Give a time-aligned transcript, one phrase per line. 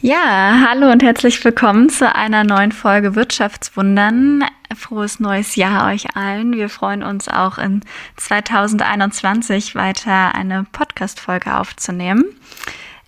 [0.00, 4.44] Ja, hallo und herzlich willkommen zu einer neuen Folge Wirtschaftswundern.
[4.76, 6.52] Frohes neues Jahr euch allen.
[6.52, 7.80] Wir freuen uns auch in
[8.16, 12.24] 2021 weiter eine Podcast-Folge aufzunehmen.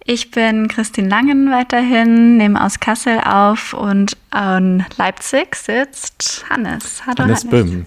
[0.05, 7.03] Ich bin Christine Langen weiterhin, nehme aus Kassel auf und in Leipzig sitzt Hannes.
[7.07, 7.51] Hallo Hannes, Hannes.
[7.51, 7.87] Böhm.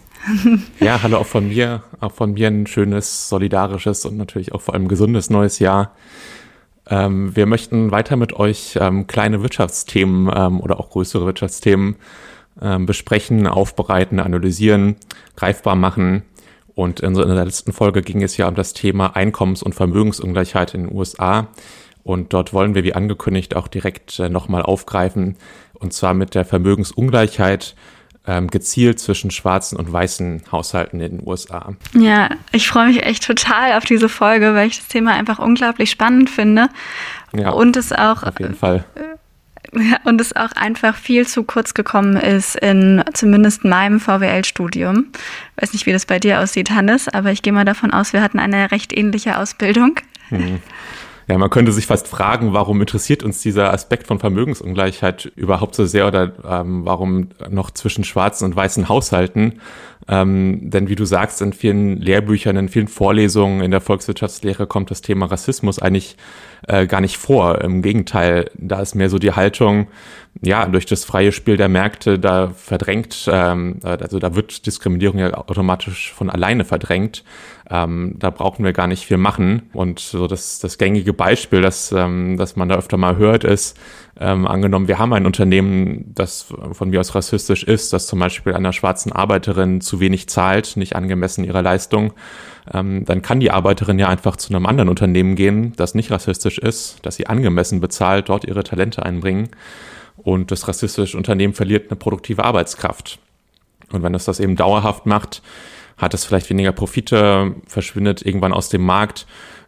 [0.79, 1.83] ja, hallo auch von mir.
[1.99, 5.93] Auch von mir ein schönes, solidarisches und natürlich auch vor allem gesundes neues Jahr.
[6.89, 11.95] Ähm, wir möchten weiter mit euch ähm, kleine Wirtschaftsthemen ähm, oder auch größere Wirtschaftsthemen
[12.61, 14.97] ähm, besprechen, aufbereiten, analysieren,
[15.35, 16.23] greifbar machen.
[16.75, 20.73] Und in, in der letzten Folge ging es ja um das Thema Einkommens- und Vermögensungleichheit
[20.73, 21.47] in den USA.
[22.03, 25.37] Und dort wollen wir, wie angekündigt, auch direkt äh, nochmal aufgreifen.
[25.73, 27.75] Und zwar mit der Vermögensungleichheit
[28.25, 31.73] ähm, gezielt zwischen schwarzen und weißen Haushalten in den USA.
[31.93, 35.91] Ja, ich freue mich echt total auf diese Folge, weil ich das Thema einfach unglaublich
[35.91, 36.69] spannend finde.
[37.33, 38.23] Ja, und es auch.
[38.23, 38.85] Auf jeden Fall.
[39.75, 45.07] Ja, und es auch einfach viel zu kurz gekommen ist in zumindest meinem VWL-Studium.
[45.55, 48.21] Weiß nicht, wie das bei dir aussieht, Hannes, aber ich gehe mal davon aus, wir
[48.21, 49.95] hatten eine recht ähnliche Ausbildung.
[50.29, 50.59] Hm.
[51.33, 55.83] Ja, man könnte sich fast fragen, warum interessiert uns dieser Aspekt von Vermögensungleichheit überhaupt so
[55.87, 59.59] sehr oder ähm, warum noch zwischen schwarzen und weißen Haushalten?
[60.07, 64.91] Ähm, denn wie du sagst, in vielen Lehrbüchern, in vielen Vorlesungen in der Volkswirtschaftslehre kommt
[64.91, 66.17] das Thema Rassismus eigentlich
[66.67, 67.61] äh, gar nicht vor.
[67.61, 69.87] Im Gegenteil, da ist mehr so die Haltung,
[70.43, 75.33] ja, durch das freie Spiel der Märkte, da verdrängt, ähm, also da wird Diskriminierung ja
[75.33, 77.23] automatisch von alleine verdrängt.
[77.69, 79.69] Ähm, da brauchen wir gar nicht viel machen.
[79.73, 83.77] Und so das, das gängige Beispiel, das, ähm, das man da öfter mal hört, ist,
[84.19, 88.53] ähm, angenommen, wir haben ein Unternehmen, das von mir aus rassistisch ist, das zum Beispiel
[88.53, 92.13] einer schwarzen Arbeiterin zu wenig zahlt, nicht angemessen ihrer Leistung,
[92.71, 96.59] ähm, dann kann die Arbeiterin ja einfach zu einem anderen Unternehmen gehen, das nicht rassistisch
[96.59, 99.49] ist, das sie angemessen bezahlt, dort ihre Talente einbringen.
[100.17, 103.19] Und das rassistische Unternehmen verliert eine produktive Arbeitskraft.
[103.91, 105.41] Und wenn es das eben dauerhaft macht,
[105.97, 109.25] hat es vielleicht weniger Profite, verschwindet irgendwann aus dem Markt,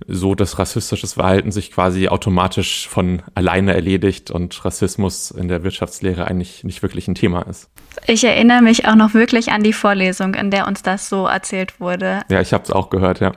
[0.08, 6.26] so dass rassistisches Verhalten sich quasi automatisch von alleine erledigt und Rassismus in der Wirtschaftslehre
[6.26, 7.70] eigentlich nicht wirklich ein Thema ist.
[8.08, 11.80] Ich erinnere mich auch noch wirklich an die Vorlesung, in der uns das so erzählt
[11.80, 12.22] wurde.
[12.30, 13.32] Ja, ich habe es auch gehört, ja.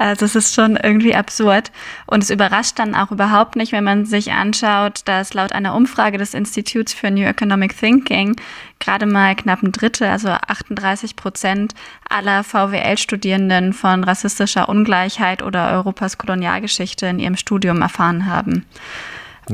[0.00, 1.70] Also es ist schon irgendwie absurd.
[2.06, 6.16] Und es überrascht dann auch überhaupt nicht, wenn man sich anschaut, dass laut einer Umfrage
[6.16, 8.36] des Instituts für New Economic Thinking
[8.78, 11.74] gerade mal knapp ein Drittel, also 38 Prozent
[12.08, 18.64] aller VWL-Studierenden von rassistischer Ungleichheit oder Europas Kolonialgeschichte in ihrem Studium erfahren haben.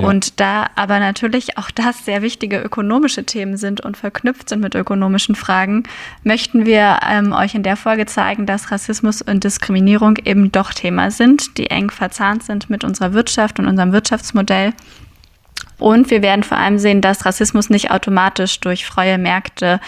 [0.05, 4.75] Und da aber natürlich auch das sehr wichtige ökonomische Themen sind und verknüpft sind mit
[4.75, 5.84] ökonomischen Fragen,
[6.23, 11.11] möchten wir ähm, euch in der Folge zeigen, dass Rassismus und Diskriminierung eben doch Thema
[11.11, 14.73] sind, die eng verzahnt sind mit unserer Wirtschaft und unserem Wirtschaftsmodell.
[15.79, 19.79] Und wir werden vor allem sehen, dass Rassismus nicht automatisch durch freie Märkte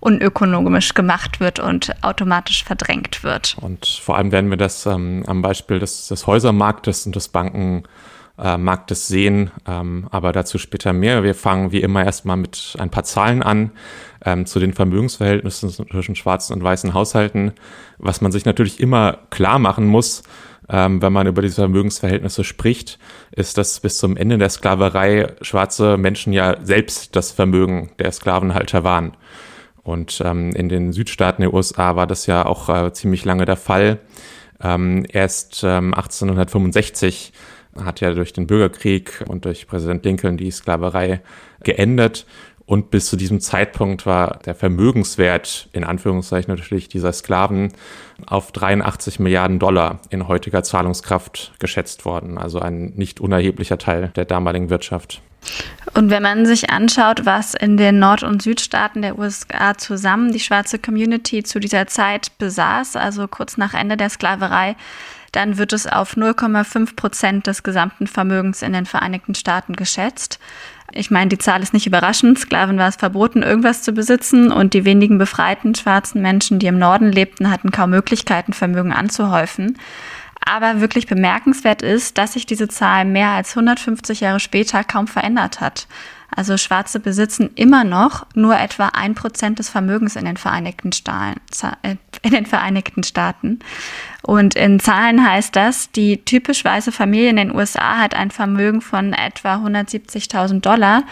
[0.00, 3.56] unökonomisch gemacht wird und automatisch verdrängt wird.
[3.60, 7.84] Und vor allem werden wir das ähm, am Beispiel des, des Häusermarktes und des Banken
[8.38, 11.22] äh, Marktes sehen, ähm, aber dazu später mehr.
[11.22, 13.72] Wir fangen wie immer erstmal mit ein paar Zahlen an
[14.24, 17.52] ähm, zu den Vermögensverhältnissen zwischen schwarzen und weißen Haushalten.
[17.98, 20.22] Was man sich natürlich immer klar machen muss,
[20.68, 22.98] ähm, wenn man über diese Vermögensverhältnisse spricht,
[23.32, 28.84] ist, dass bis zum Ende der Sklaverei schwarze Menschen ja selbst das Vermögen der Sklavenhalter
[28.84, 29.16] waren.
[29.82, 33.56] Und ähm, in den Südstaaten der USA war das ja auch äh, ziemlich lange der
[33.56, 33.98] Fall.
[34.60, 37.32] Ähm, erst ähm, 1865
[37.84, 41.20] hat ja durch den Bürgerkrieg und durch Präsident Lincoln die Sklaverei
[41.62, 42.26] geendet.
[42.68, 47.72] Und bis zu diesem Zeitpunkt war der Vermögenswert, in Anführungszeichen natürlich, dieser Sklaven
[48.26, 52.36] auf 83 Milliarden Dollar in heutiger Zahlungskraft geschätzt worden.
[52.36, 55.22] Also ein nicht unerheblicher Teil der damaligen Wirtschaft.
[55.94, 60.40] Und wenn man sich anschaut, was in den Nord- und Südstaaten der USA zusammen die
[60.40, 64.76] schwarze Community zu dieser Zeit besaß, also kurz nach Ende der Sklaverei,
[65.38, 70.40] dann wird es auf 0,5 Prozent des gesamten Vermögens in den Vereinigten Staaten geschätzt.
[70.90, 72.40] Ich meine, die Zahl ist nicht überraschend.
[72.40, 76.80] Sklaven war es verboten, irgendwas zu besitzen und die wenigen befreiten schwarzen Menschen, die im
[76.80, 79.78] Norden lebten, hatten kaum Möglichkeiten, Vermögen anzuhäufen.
[80.44, 85.60] Aber wirklich bemerkenswert ist, dass sich diese Zahl mehr als 150 Jahre später kaum verändert
[85.60, 85.86] hat.
[86.34, 91.40] Also Schwarze besitzen immer noch nur etwa ein Prozent des Vermögens in den Vereinigten, Staaten,
[91.82, 93.60] äh, in den Vereinigten Staaten.
[94.22, 98.80] Und in Zahlen heißt das, die typisch weiße Familie in den USA hat ein Vermögen
[98.80, 101.04] von etwa 170.000 Dollar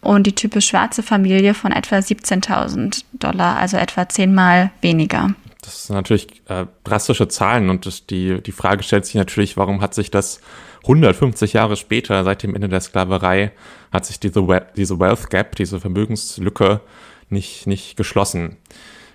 [0.00, 5.34] und die typisch schwarze Familie von etwa 17.000 Dollar, also etwa zehnmal weniger.
[5.62, 9.82] Das sind natürlich äh, drastische Zahlen und das, die, die Frage stellt sich natürlich, warum
[9.82, 10.40] hat sich das
[10.82, 13.52] 150 Jahre später, seit dem Ende der Sklaverei,
[13.92, 16.80] hat sich diese, diese Wealth Gap, diese Vermögenslücke
[17.28, 18.56] nicht, nicht geschlossen.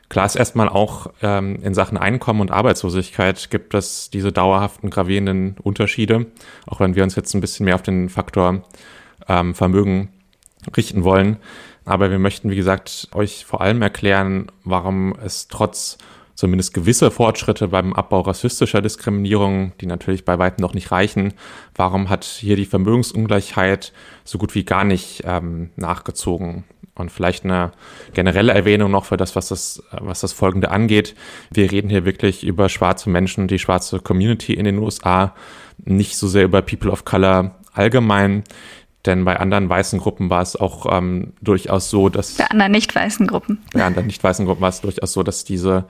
[0.10, 5.58] Klar ist erstmal auch ähm, in Sachen Einkommen und Arbeitslosigkeit gibt es diese dauerhaften gravierenden
[5.62, 6.28] Unterschiede,
[6.68, 8.64] auch wenn wir uns jetzt ein bisschen mehr auf den Faktor
[9.28, 10.10] ähm, Vermögen
[10.76, 11.38] richten wollen.
[11.86, 15.98] Aber wir möchten, wie gesagt, euch vor allem erklären, warum es trotz
[16.36, 21.34] zumindest gewisse Fortschritte beim Abbau rassistischer Diskriminierung, die natürlich bei weitem noch nicht reichen,
[21.76, 23.94] warum hat hier die Vermögensungleichheit
[24.24, 26.66] so gut wie gar nicht ähm, nachgezogen?
[26.98, 27.72] Und vielleicht eine
[28.14, 31.14] generelle Erwähnung noch für das, was das, was das Folgende angeht.
[31.52, 35.36] Wir reden hier wirklich über schwarze Menschen, die schwarze Community in den USA,
[35.84, 38.44] nicht so sehr über People of Color allgemein.
[39.06, 42.36] Denn bei anderen weißen Gruppen war es auch ähm, durchaus so, dass.
[42.36, 43.64] Bei anderen nicht weißen Gruppen.
[43.74, 45.86] Bei anderen nicht weißen Gruppen war es durchaus so, dass diese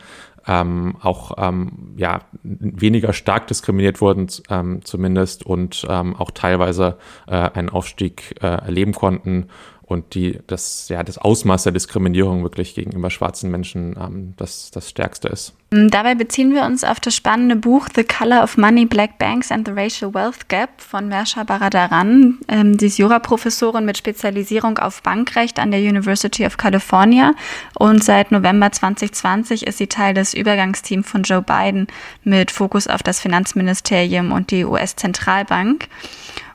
[0.47, 6.97] ähm, auch ähm, ja, weniger stark diskriminiert wurden, ähm, zumindest, und ähm, auch teilweise
[7.27, 9.47] äh, einen Aufstieg äh, erleben konnten
[9.87, 14.89] und die, das, ja, das Ausmaß der Diskriminierung wirklich gegenüber schwarzen Menschen ähm, das, das
[14.89, 15.53] Stärkste ist.
[15.69, 19.51] Mm, dabei beziehen wir uns auf das spannende Buch The Color of Money, Black Banks
[19.51, 22.39] and the Racial Wealth Gap von Mersha Baradaran.
[22.47, 27.33] Ähm, sie ist Juraprofessorin mit Spezialisierung auf Bankrecht an der University of California
[27.77, 31.85] und seit November 2020 ist sie Teil des Übergangsteams von Joe Biden
[32.23, 35.89] mit Fokus auf das Finanzministerium und die US-Zentralbank.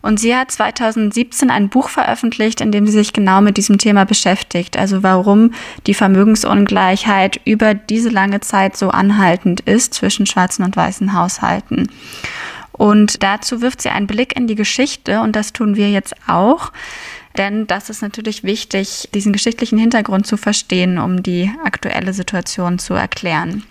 [0.02, 4.04] Und sie hat 2017 ein Buch veröffentlicht, in dem sie sich genau mit diesem Thema
[4.04, 4.78] beschäftigt.
[4.78, 5.52] Also warum
[5.86, 11.88] die Vermögensungleichheit über diese lange Zeit so anhaltend ist zwischen schwarzen und weißen Haushalten.
[12.72, 16.72] Und dazu wirft sie einen Blick in die Geschichte und das tun wir jetzt auch.
[17.36, 22.94] Denn das ist natürlich wichtig, diesen geschichtlichen Hintergrund zu verstehen, um die aktuelle Situation zu
[22.94, 23.64] erklären.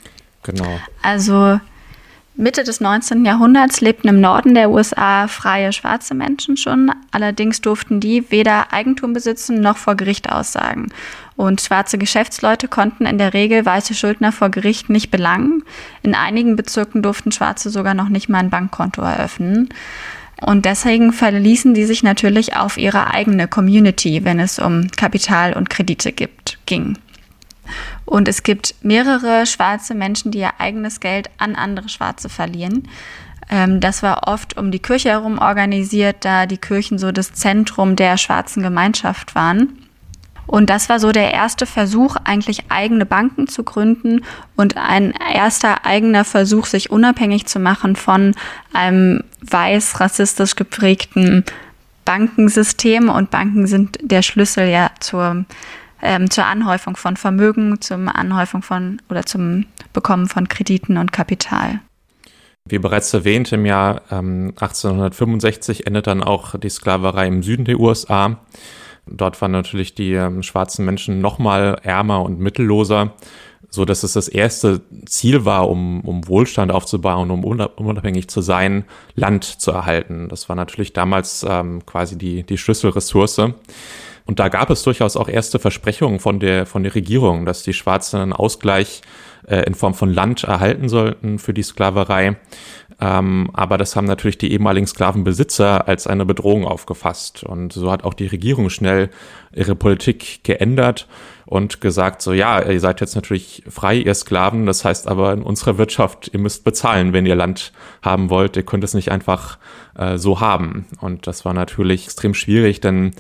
[0.44, 0.80] Genau.
[1.02, 1.60] Also
[2.40, 3.26] Mitte des 19.
[3.26, 6.90] Jahrhunderts lebten im Norden der USA freie schwarze Menschen schon.
[7.12, 10.88] Allerdings durften die weder Eigentum besitzen noch vor Gericht aussagen.
[11.36, 15.64] Und schwarze Geschäftsleute konnten in der Regel weiße Schuldner vor Gericht nicht belangen.
[16.02, 19.68] In einigen Bezirken durften Schwarze sogar noch nicht mal ein Bankkonto eröffnen.
[20.40, 25.70] Und deswegen verließen die sich natürlich auf ihre eigene Community, wenn es um Kapital und
[25.70, 26.98] Kredite gibt, ging.
[28.10, 32.88] Und es gibt mehrere schwarze Menschen, die ihr eigenes Geld an andere Schwarze verlieren.
[33.52, 37.96] Ähm, das war oft um die Kirche herum organisiert, da die Kirchen so das Zentrum
[37.96, 39.78] der schwarzen Gemeinschaft waren.
[40.48, 45.86] Und das war so der erste Versuch, eigentlich eigene Banken zu gründen und ein erster
[45.86, 48.34] eigener Versuch, sich unabhängig zu machen von
[48.74, 51.46] einem weiß rassistisch geprägten
[52.06, 53.08] Bankensystem.
[53.10, 55.46] Und Banken sind der Schlüssel ja zur
[56.02, 61.80] ähm, zur Anhäufung von Vermögen, zum Anhäufung von oder zum Bekommen von Krediten und Kapital.
[62.66, 67.80] Wie bereits erwähnt, im Jahr ähm, 1865 endet dann auch die Sklaverei im Süden der
[67.80, 68.38] USA.
[69.08, 73.14] Dort waren natürlich die ähm, schwarzen Menschen nochmal ärmer und mittelloser,
[73.70, 78.86] so dass es das erste Ziel war, um, um Wohlstand aufzubauen, um unabhängig zu sein,
[79.16, 80.30] Land zu erhalten.
[80.30, 83.42] Das war natürlich damals ähm, quasi die, die Schlüsselressource.
[84.30, 87.74] Und da gab es durchaus auch erste Versprechungen von der, von der Regierung, dass die
[87.74, 89.02] Schwarzen einen Ausgleich
[89.48, 92.38] äh, in Form von Land erhalten sollten für die Sklaverei.
[93.02, 97.44] Ähm, aber das haben natürlich die ehemaligen Sklavenbesitzer als eine Bedrohung aufgefasst.
[97.44, 99.10] Und so hat auch die Regierung schnell
[99.54, 101.08] ihre Politik geändert
[101.46, 105.42] und gesagt, so ja, ihr seid jetzt natürlich frei, ihr Sklaven, das heißt aber in
[105.42, 109.58] unserer Wirtschaft, ihr müsst bezahlen, wenn ihr Land haben wollt, ihr könnt es nicht einfach
[109.98, 110.86] äh, so haben.
[111.00, 113.12] Und das war natürlich extrem schwierig, denn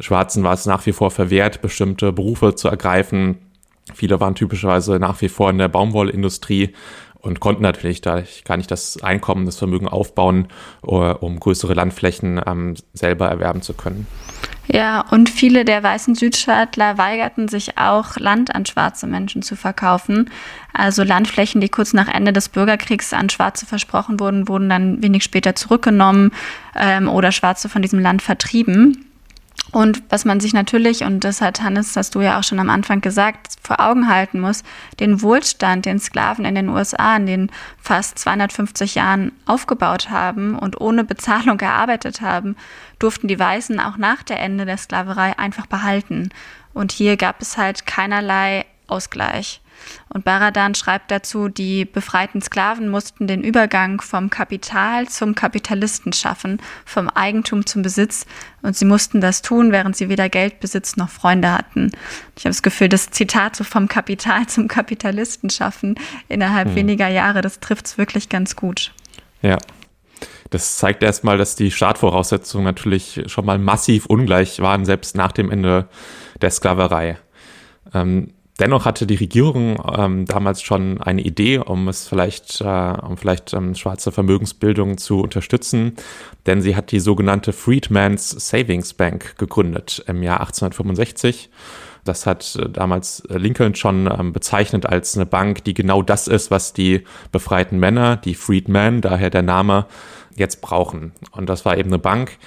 [0.00, 3.38] Schwarzen war es nach wie vor verwehrt, bestimmte Berufe zu ergreifen.
[3.94, 6.74] Viele waren typischerweise nach wie vor in der Baumwollindustrie
[7.20, 10.48] und konnten natürlich da gar nicht das Einkommen, das Vermögen aufbauen,
[10.86, 14.06] äh, um größere Landflächen ähm, selber erwerben zu können.
[14.70, 20.30] Ja, und viele der weißen Südstaatler weigerten sich auch, Land an schwarze Menschen zu verkaufen.
[20.74, 25.24] Also Landflächen, die kurz nach Ende des Bürgerkriegs an Schwarze versprochen wurden, wurden dann wenig
[25.24, 26.32] später zurückgenommen
[26.76, 29.07] ähm, oder Schwarze von diesem Land vertrieben.
[29.70, 32.70] Und was man sich natürlich, und das hat Hannes, hast du ja auch schon am
[32.70, 34.64] Anfang gesagt, vor Augen halten muss,
[34.98, 40.80] den Wohlstand, den Sklaven in den USA in den fast 250 Jahren aufgebaut haben und
[40.80, 42.56] ohne Bezahlung gearbeitet haben,
[42.98, 46.30] durften die Weißen auch nach der Ende der Sklaverei einfach behalten.
[46.72, 49.60] Und hier gab es halt keinerlei Ausgleich.
[50.08, 56.60] Und Baradan schreibt dazu, die befreiten Sklaven mussten den Übergang vom Kapital zum Kapitalisten schaffen,
[56.84, 58.26] vom Eigentum zum Besitz.
[58.62, 61.92] Und sie mussten das tun, während sie weder Geldbesitz noch Freunde hatten.
[62.36, 65.96] Ich habe das Gefühl, das Zitat so vom Kapital zum Kapitalisten schaffen
[66.28, 66.76] innerhalb hm.
[66.76, 68.92] weniger Jahre, das trifft es wirklich ganz gut.
[69.42, 69.58] Ja.
[70.50, 75.50] Das zeigt erstmal, dass die Startvoraussetzungen natürlich schon mal massiv ungleich waren, selbst nach dem
[75.50, 75.88] Ende
[76.40, 77.18] der Sklaverei.
[77.92, 83.16] Ähm, dennoch hatte die Regierung ähm, damals schon eine Idee, um es vielleicht, äh, um
[83.16, 85.94] vielleicht ähm, schwarze Vermögensbildung zu unterstützen,
[86.46, 91.50] denn sie hat die sogenannte Freedman's Savings Bank gegründet im Jahr 1865
[92.08, 96.26] das hat äh, damals äh, Lincoln schon ähm, bezeichnet als eine Bank, die genau das
[96.26, 99.86] ist, was die befreiten Männer, die Freedmen, daher der Name,
[100.34, 101.12] jetzt brauchen.
[101.32, 102.38] Und das war eben eine Bank,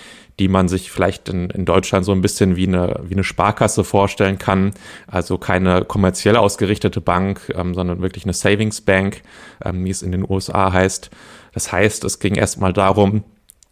[0.41, 3.83] die man sich vielleicht in, in Deutschland so ein bisschen wie eine, wie eine Sparkasse
[3.83, 4.71] vorstellen kann.
[5.05, 9.21] Also keine kommerziell ausgerichtete Bank, ähm, sondern wirklich eine Savings Bank,
[9.63, 11.11] ähm, wie es in den USA heißt.
[11.53, 13.23] Das heißt, es ging erstmal darum,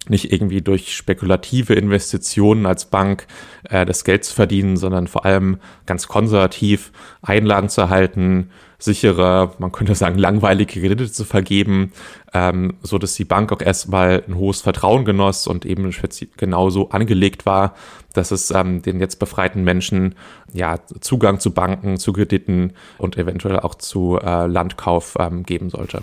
[0.10, 3.26] nicht irgendwie durch spekulative Investitionen als Bank
[3.68, 5.58] äh, das Geld zu verdienen, sondern vor allem
[5.88, 6.92] ganz konservativ
[7.24, 11.92] Einlagen zu erhalten, sichere, man könnte sagen, langweilige Kredite zu vergeben,
[12.34, 15.94] ähm, so dass die Bank auch erstmal ein hohes Vertrauen genoss und eben
[16.38, 17.76] genauso angelegt war,
[18.14, 20.16] dass es ähm, den jetzt befreiten Menschen
[20.54, 26.02] ja Zugang zu Banken, zu Krediten und eventuell auch zu äh, Landkauf ähm, geben sollte.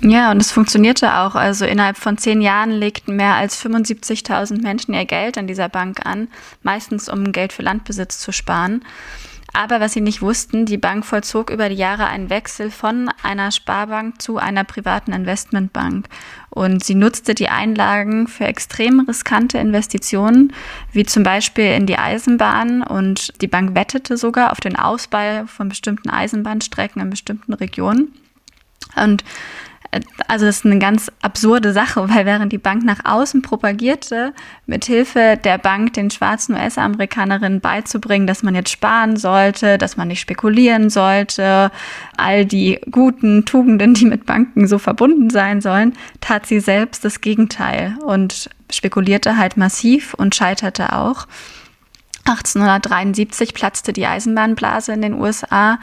[0.00, 1.34] Ja, und es funktionierte auch.
[1.34, 6.04] Also innerhalb von zehn Jahren legten mehr als 75.000 Menschen ihr Geld an dieser Bank
[6.04, 6.28] an,
[6.62, 8.84] meistens um Geld für Landbesitz zu sparen.
[9.52, 13.50] Aber was sie nicht wussten, die Bank vollzog über die Jahre einen Wechsel von einer
[13.50, 16.06] Sparbank zu einer privaten Investmentbank.
[16.50, 20.52] Und sie nutzte die Einlagen für extrem riskante Investitionen,
[20.92, 22.82] wie zum Beispiel in die Eisenbahn.
[22.82, 28.12] Und die Bank wettete sogar auf den Ausbau von bestimmten Eisenbahnstrecken in bestimmten Regionen.
[28.96, 29.24] Und
[30.26, 34.34] also das ist eine ganz absurde Sache, weil während die Bank nach außen propagierte,
[34.66, 40.08] mit Hilfe der Bank den schwarzen US-Amerikanerinnen beizubringen, dass man jetzt sparen sollte, dass man
[40.08, 41.70] nicht spekulieren sollte,
[42.16, 47.20] all die guten Tugenden, die mit Banken so verbunden sein sollen, tat sie selbst das
[47.20, 51.26] Gegenteil und spekulierte halt massiv und scheiterte auch.
[52.26, 55.78] 1873 platzte die Eisenbahnblase in den USA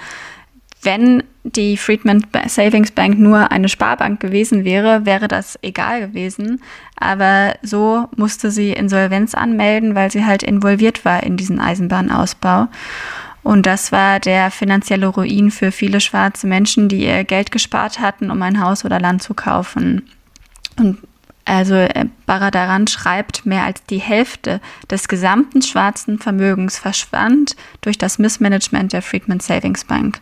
[0.86, 6.62] wenn die Friedman Savings Bank nur eine Sparbank gewesen wäre, wäre das egal gewesen.
[7.00, 12.68] Aber so musste sie Insolvenz anmelden, weil sie halt involviert war in diesen Eisenbahnausbau.
[13.44, 18.32] Und das war der finanzielle Ruin für viele schwarze Menschen, die ihr Geld gespart hatten,
[18.32, 20.10] um ein Haus oder Land zu kaufen.
[20.80, 20.98] Und
[21.46, 28.18] also äh, Baradaran schreibt, mehr als die Hälfte des gesamten schwarzen Vermögens verschwand durch das
[28.18, 30.20] Missmanagement der Friedman Savings Bank.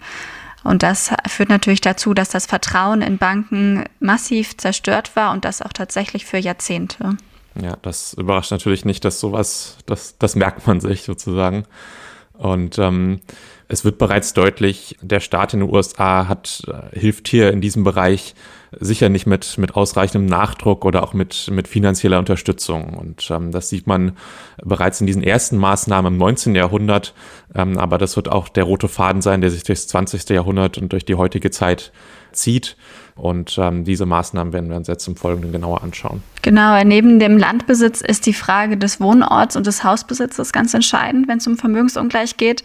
[0.64, 5.62] Und das führt natürlich dazu, dass das Vertrauen in Banken massiv zerstört war und das
[5.62, 7.18] auch tatsächlich für Jahrzehnte.
[7.62, 11.66] Ja, das überrascht natürlich nicht, dass sowas, das, das merkt man sich sozusagen.
[12.34, 13.20] Und ähm,
[13.74, 17.84] es wird bereits deutlich, der Staat in den USA hat, äh, hilft hier in diesem
[17.84, 18.36] Bereich
[18.80, 22.94] sicher nicht mit, mit ausreichendem Nachdruck oder auch mit, mit finanzieller Unterstützung.
[22.94, 24.14] Und ähm, das sieht man
[24.64, 26.56] bereits in diesen ersten Maßnahmen im 19.
[26.56, 27.14] Jahrhundert.
[27.54, 30.30] Ähm, aber das wird auch der rote Faden sein, der sich durchs 20.
[30.30, 31.92] Jahrhundert und durch die heutige Zeit
[32.32, 32.78] zieht.
[33.16, 36.24] Und ähm, diese Maßnahmen werden wir uns jetzt im Folgenden genauer anschauen.
[36.42, 41.38] Genau, neben dem Landbesitz ist die Frage des Wohnorts und des Hausbesitzes ganz entscheidend, wenn
[41.38, 42.64] es um Vermögensungleich geht.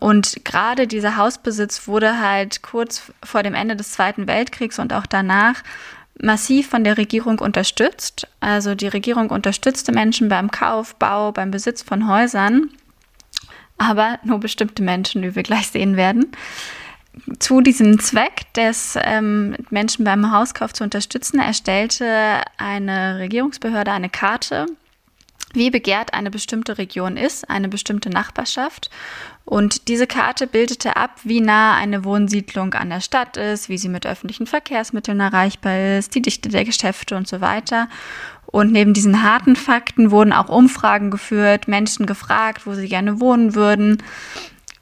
[0.00, 5.06] Und gerade dieser Hausbesitz wurde halt kurz vor dem Ende des Zweiten Weltkriegs und auch
[5.06, 5.62] danach
[6.18, 8.26] massiv von der Regierung unterstützt.
[8.40, 12.70] Also die Regierung unterstützte Menschen beim Kauf, Bau, beim Besitz von Häusern,
[13.76, 16.32] aber nur bestimmte Menschen, wie wir gleich sehen werden.
[17.38, 24.66] Zu diesem Zweck, des ähm, Menschen beim Hauskauf zu unterstützen, erstellte eine Regierungsbehörde eine Karte
[25.52, 28.90] wie begehrt eine bestimmte Region ist, eine bestimmte Nachbarschaft.
[29.44, 33.88] Und diese Karte bildete ab, wie nah eine Wohnsiedlung an der Stadt ist, wie sie
[33.88, 37.88] mit öffentlichen Verkehrsmitteln erreichbar ist, die Dichte der Geschäfte und so weiter.
[38.46, 43.54] Und neben diesen harten Fakten wurden auch Umfragen geführt, Menschen gefragt, wo sie gerne wohnen
[43.54, 44.02] würden.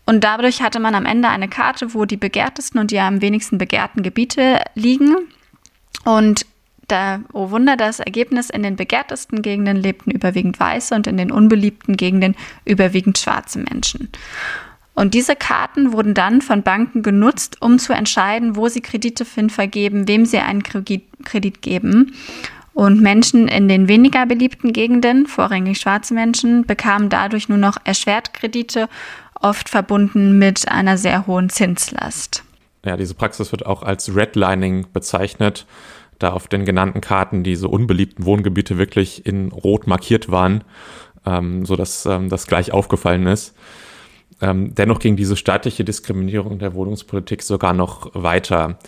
[0.07, 3.59] Und dadurch hatte man am Ende eine Karte, wo die begehrtesten und die am wenigsten
[3.59, 5.17] begehrten Gebiete liegen.
[6.05, 6.47] Und
[6.89, 11.31] da, oh Wunder, das Ergebnis, in den begehrtesten Gegenden lebten überwiegend weiße und in den
[11.31, 14.11] unbeliebten Gegenden überwiegend schwarze Menschen.
[14.95, 19.49] Und diese Karten wurden dann von Banken genutzt, um zu entscheiden, wo sie Kredite hin
[19.49, 22.15] vergeben, wem sie einen Kredit geben.
[22.75, 28.35] Und Menschen in den weniger beliebten Gegenden, vorrangig schwarze Menschen, bekamen dadurch nur noch erschwert
[28.35, 28.89] Kredite,
[29.41, 32.43] oft verbunden mit einer sehr hohen Zinslast.
[32.85, 35.67] Ja, diese Praxis wird auch als Redlining bezeichnet
[36.19, 40.65] da auf den genannten Karten diese unbeliebten Wohngebiete wirklich in rot markiert waren,
[41.27, 43.55] ähm, so dass ähm, das gleich aufgefallen ist.
[44.41, 48.79] Ähm, dennoch ging diese staatliche Diskriminierung der Wohnungspolitik sogar noch weiter.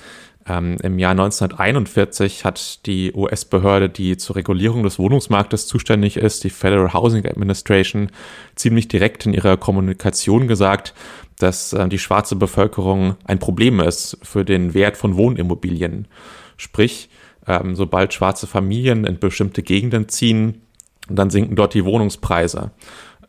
[0.47, 6.51] Ähm, Im Jahr 1941 hat die US-Behörde, die zur Regulierung des Wohnungsmarktes zuständig ist, die
[6.51, 8.11] Federal Housing Administration,
[8.55, 10.95] ziemlich direkt in ihrer Kommunikation gesagt,
[11.39, 16.09] dass äh, die schwarze Bevölkerung ein Problem ist für den Wert von Wohnimmobilien.
[16.57, 17.10] Sprich,
[17.51, 20.63] ähm, sobald schwarze Familien in bestimmte Gegenden ziehen,
[21.09, 22.71] dann sinken dort die Wohnungspreise.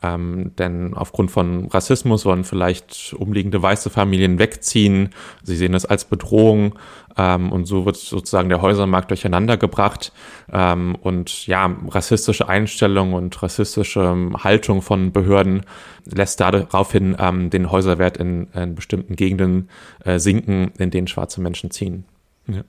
[0.04, 5.10] Ähm, denn aufgrund von Rassismus wollen vielleicht umliegende weiße Familien wegziehen.
[5.44, 6.74] Sie sehen es als Bedrohung
[7.18, 10.12] ähm, und so wird sozusagen der Häusermarkt durcheinander gebracht.
[10.52, 15.62] Ähm, und ja, rassistische Einstellung und rassistische Haltung von Behörden
[16.06, 19.70] lässt daraufhin ähm, den Häuserwert in, in bestimmten Gegenden
[20.04, 22.06] äh, sinken, in denen schwarze Menschen ziehen.
[22.48, 22.64] Ja.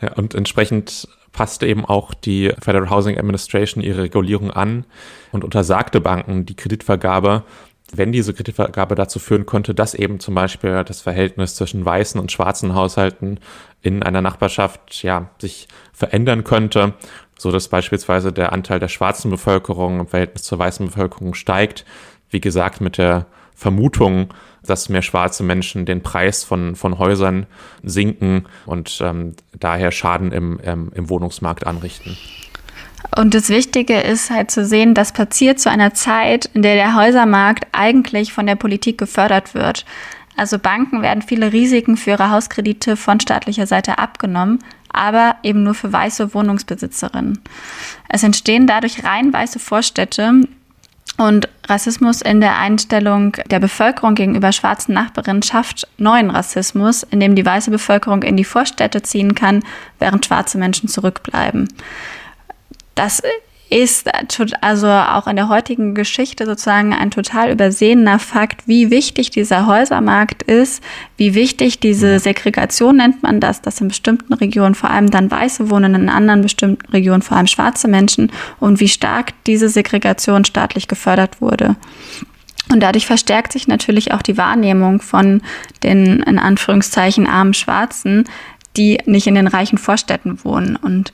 [0.00, 4.84] Ja, und entsprechend passte eben auch die Federal Housing Administration ihre Regulierung an
[5.32, 7.44] und untersagte Banken die Kreditvergabe,
[7.92, 12.32] wenn diese Kreditvergabe dazu führen konnte, dass eben zum Beispiel das Verhältnis zwischen weißen und
[12.32, 13.38] schwarzen Haushalten
[13.82, 16.94] in einer Nachbarschaft ja sich verändern könnte,
[17.38, 21.84] so dass beispielsweise der Anteil der schwarzen Bevölkerung im Verhältnis zur weißen Bevölkerung steigt.
[22.30, 24.28] Wie gesagt, mit der Vermutung,
[24.66, 27.46] dass mehr schwarze Menschen den Preis von, von Häusern
[27.82, 32.16] sinken und ähm, daher Schaden im, ähm, im Wohnungsmarkt anrichten.
[33.16, 36.94] Und das Wichtige ist halt zu sehen, das passiert zu einer Zeit, in der der
[36.94, 39.84] Häusermarkt eigentlich von der Politik gefördert wird.
[40.36, 44.58] Also Banken werden viele Risiken für ihre Hauskredite von staatlicher Seite abgenommen,
[44.90, 47.40] aber eben nur für weiße Wohnungsbesitzerinnen.
[48.08, 50.42] Es entstehen dadurch rein weiße Vorstädte,
[51.18, 57.46] und Rassismus in der Einstellung der Bevölkerung gegenüber schwarzen Nachbarinnen schafft neuen Rassismus, indem die
[57.46, 59.64] weiße Bevölkerung in die Vorstädte ziehen kann,
[59.98, 61.68] während schwarze Menschen zurückbleiben.
[62.94, 63.22] Das
[63.68, 64.08] ist
[64.62, 70.42] also auch in der heutigen Geschichte sozusagen ein total übersehener Fakt, wie wichtig dieser Häusermarkt
[70.44, 70.82] ist,
[71.16, 75.68] wie wichtig diese Segregation nennt man das, dass in bestimmten Regionen vor allem dann Weiße
[75.68, 78.30] wohnen, in anderen bestimmten Regionen vor allem schwarze Menschen
[78.60, 81.74] und wie stark diese Segregation staatlich gefördert wurde.
[82.72, 85.40] Und dadurch verstärkt sich natürlich auch die Wahrnehmung von
[85.82, 88.24] den in Anführungszeichen armen Schwarzen,
[88.76, 90.76] die nicht in den reichen Vorstädten wohnen.
[90.76, 91.12] Und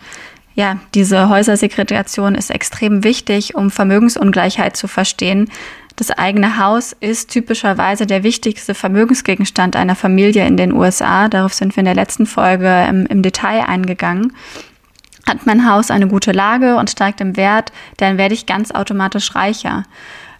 [0.55, 5.51] ja, diese Häusersegregation ist extrem wichtig, um Vermögensungleichheit zu verstehen.
[5.97, 11.29] Das eigene Haus ist typischerweise der wichtigste Vermögensgegenstand einer Familie in den USA.
[11.29, 14.33] Darauf sind wir in der letzten Folge im, im Detail eingegangen.
[15.27, 19.35] Hat mein Haus eine gute Lage und steigt im Wert, dann werde ich ganz automatisch
[19.35, 19.85] reicher.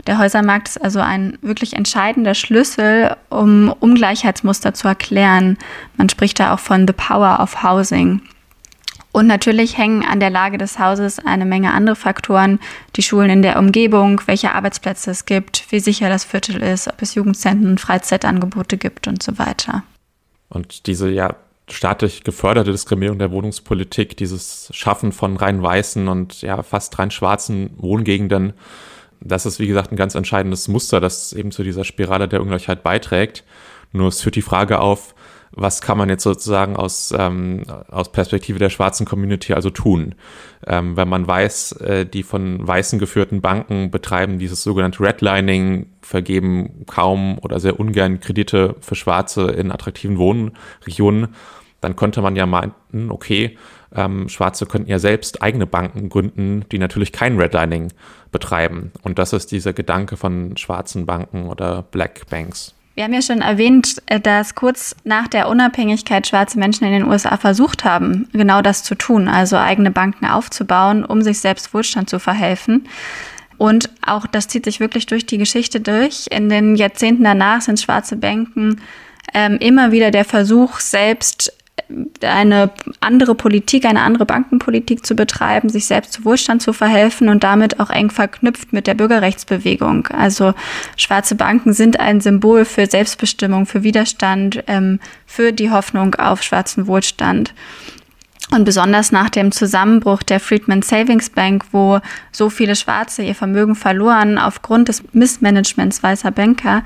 [0.07, 5.57] Der Häusermarkt ist also ein wirklich entscheidender Schlüssel, um Ungleichheitsmuster zu erklären.
[5.97, 8.21] Man spricht da auch von The Power of Housing.
[9.13, 12.59] Und natürlich hängen an der Lage des Hauses eine Menge andere Faktoren,
[12.97, 17.03] die Schulen in der Umgebung, welche Arbeitsplätze es gibt, wie sicher das Viertel ist, ob
[17.03, 19.83] es Jugendzentren und Freizeitangebote gibt und so weiter.
[20.49, 21.37] Und diese ja
[21.69, 27.71] staatlich geförderte Diskriminierung der Wohnungspolitik, dieses Schaffen von rein weißen und ja fast rein schwarzen
[27.77, 28.55] Wohngegenden,
[29.21, 32.83] das ist wie gesagt ein ganz entscheidendes Muster, das eben zu dieser Spirale der Ungleichheit
[32.83, 33.45] beiträgt.
[33.93, 35.15] Nur es führt die Frage auf,
[35.55, 40.15] was kann man jetzt sozusagen aus, ähm, aus Perspektive der schwarzen Community also tun?
[40.67, 46.85] Ähm, wenn man weiß, äh, die von Weißen geführten Banken betreiben dieses sogenannte Redlining, vergeben
[46.87, 51.29] kaum oder sehr ungern Kredite für Schwarze in attraktiven Wohnregionen,
[51.81, 52.73] dann könnte man ja meinen,
[53.11, 53.59] okay,
[53.95, 57.93] ähm, Schwarze könnten ja selbst eigene Banken gründen, die natürlich kein Redlining
[58.31, 58.93] betreiben.
[59.03, 62.75] Und das ist dieser Gedanke von schwarzen Banken oder Black Banks.
[62.95, 67.05] Wir haben ja schon erwähnt, äh, dass kurz nach der Unabhängigkeit schwarze Menschen in den
[67.05, 72.11] USA versucht haben, genau das zu tun, also eigene Banken aufzubauen, um sich selbst Wohlstand
[72.11, 72.87] zu verhelfen.
[73.57, 76.27] Und auch das zieht sich wirklich durch die Geschichte durch.
[76.31, 78.81] In den Jahrzehnten danach sind schwarze Banken
[79.33, 81.57] ähm, immer wieder der Versuch, selbst
[82.23, 87.45] eine andere Politik, eine andere Bankenpolitik zu betreiben, sich selbst zu Wohlstand zu verhelfen und
[87.45, 90.07] damit auch eng verknüpft mit der Bürgerrechtsbewegung.
[90.09, 90.55] Also
[90.97, 96.87] schwarze Banken sind ein Symbol für Selbstbestimmung, für Widerstand, ähm, für die Hoffnung auf schwarzen
[96.87, 97.55] Wohlstand.
[98.51, 102.01] Und besonders nach dem Zusammenbruch der Freedman Savings Bank, wo
[102.33, 106.83] so viele Schwarze ihr Vermögen verloren aufgrund des Missmanagements weißer Banker,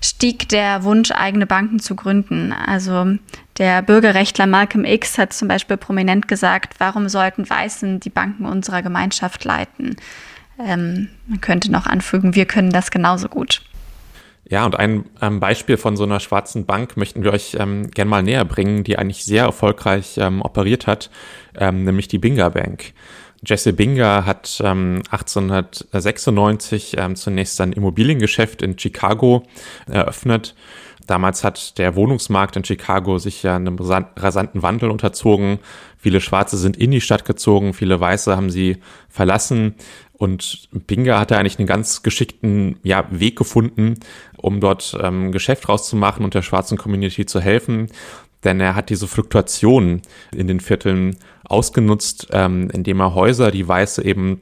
[0.00, 2.52] stieg der Wunsch, eigene Banken zu gründen.
[2.52, 3.18] Also
[3.58, 8.82] der Bürgerrechtler Malcolm X hat zum Beispiel prominent gesagt, warum sollten Weißen die Banken unserer
[8.82, 9.96] Gemeinschaft leiten?
[10.58, 13.62] Ähm, man könnte noch anfügen, wir können das genauso gut.
[14.48, 18.08] Ja, und ein ähm, Beispiel von so einer schwarzen Bank möchten wir euch ähm, gerne
[18.08, 21.10] mal näher bringen, die eigentlich sehr erfolgreich ähm, operiert hat,
[21.56, 22.92] ähm, nämlich die Binga Bank.
[23.44, 29.42] Jesse Binger hat ähm, 1896 ähm, zunächst sein Immobiliengeschäft in Chicago
[29.86, 30.54] eröffnet
[31.06, 35.60] Damals hat der Wohnungsmarkt in Chicago sich ja einem rasanten Wandel unterzogen.
[35.96, 39.74] Viele Schwarze sind in die Stadt gezogen, viele Weiße haben sie verlassen.
[40.12, 44.00] Und Binga hatte eigentlich einen ganz geschickten ja, Weg gefunden,
[44.36, 47.88] um dort ähm, Geschäft rauszumachen und der schwarzen Community zu helfen.
[48.42, 54.04] Denn er hat diese Fluktuationen in den Vierteln ausgenutzt, ähm, indem er Häuser, die Weiße
[54.04, 54.40] eben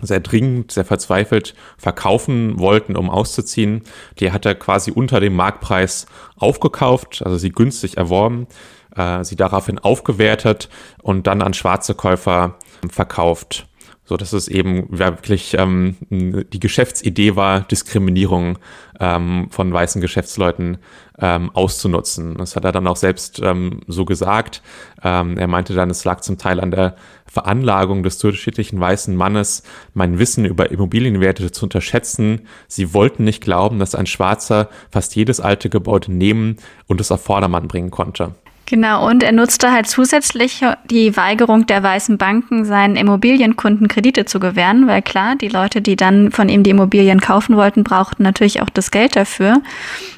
[0.00, 3.82] sehr dringend, sehr verzweifelt verkaufen wollten, um auszuziehen.
[4.20, 6.06] Die hat er quasi unter dem Marktpreis
[6.36, 8.46] aufgekauft, also sie günstig erworben,
[8.94, 10.68] äh, sie daraufhin aufgewertet
[11.02, 12.58] und dann an schwarze Käufer
[12.90, 13.66] verkauft
[14.06, 18.58] so dass es eben wirklich ähm, die Geschäftsidee war, Diskriminierung
[19.00, 20.78] ähm, von weißen Geschäftsleuten
[21.18, 22.36] ähm, auszunutzen.
[22.36, 24.62] Das hat er dann auch selbst ähm, so gesagt.
[25.02, 26.94] Ähm, er meinte dann, es lag zum Teil an der
[27.36, 32.46] Veranlagung des durchschnittlichen weißen Mannes, mein Wissen über Immobilienwerte zu unterschätzen.
[32.66, 37.22] Sie wollten nicht glauben, dass ein Schwarzer fast jedes alte Gebäude nehmen und es auf
[37.22, 38.34] Vordermann bringen konnte.
[38.68, 44.40] Genau, und er nutzte halt zusätzlich die Weigerung der weißen Banken, seinen Immobilienkunden Kredite zu
[44.40, 48.62] gewähren, weil klar, die Leute, die dann von ihm die Immobilien kaufen wollten, brauchten natürlich
[48.62, 49.62] auch das Geld dafür.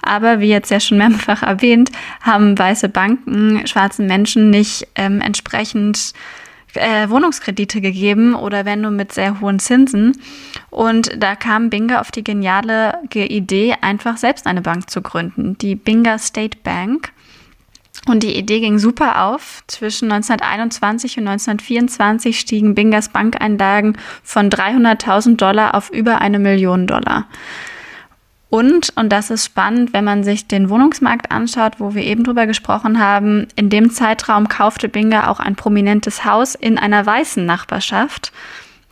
[0.01, 1.91] Aber wie jetzt ja schon mehrfach erwähnt,
[2.23, 6.15] haben weiße Banken schwarzen Menschen nicht ähm, entsprechend
[6.75, 10.21] äh, Wohnungskredite gegeben oder wenn nur mit sehr hohen Zinsen.
[10.71, 15.75] Und da kam Binga auf die geniale Idee, einfach selbst eine Bank zu gründen, die
[15.75, 17.13] Binga State Bank.
[18.07, 19.63] Und die Idee ging super auf.
[19.67, 27.27] Zwischen 1921 und 1924 stiegen Bingas Bankeinlagen von 300.000 Dollar auf über eine Million Dollar.
[28.51, 32.47] Und, und das ist spannend, wenn man sich den Wohnungsmarkt anschaut, wo wir eben drüber
[32.47, 38.33] gesprochen haben, in dem Zeitraum kaufte Binga auch ein prominentes Haus in einer weißen Nachbarschaft.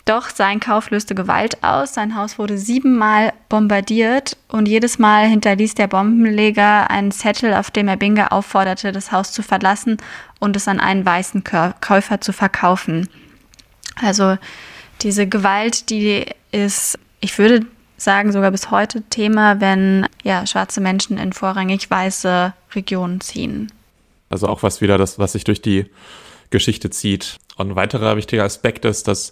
[0.05, 1.95] Doch sein Kauf löste Gewalt aus.
[1.95, 7.89] Sein Haus wurde siebenmal bombardiert und jedes Mal hinterließ der Bombenleger einen Zettel, auf dem
[7.89, 9.97] er Binga aufforderte, das Haus zu verlassen
[10.39, 13.09] und es an einen weißen Käufer zu verkaufen.
[14.01, 14.37] Also
[15.01, 17.65] diese Gewalt, die ist, ich würde
[17.97, 23.71] sagen, sogar bis heute Thema, wenn ja, schwarze Menschen in vorrangig weiße Regionen ziehen.
[24.29, 25.85] Also auch was wieder das, was sich durch die
[26.49, 27.37] Geschichte zieht.
[27.55, 29.31] Und ein weiterer wichtiger Aspekt ist, dass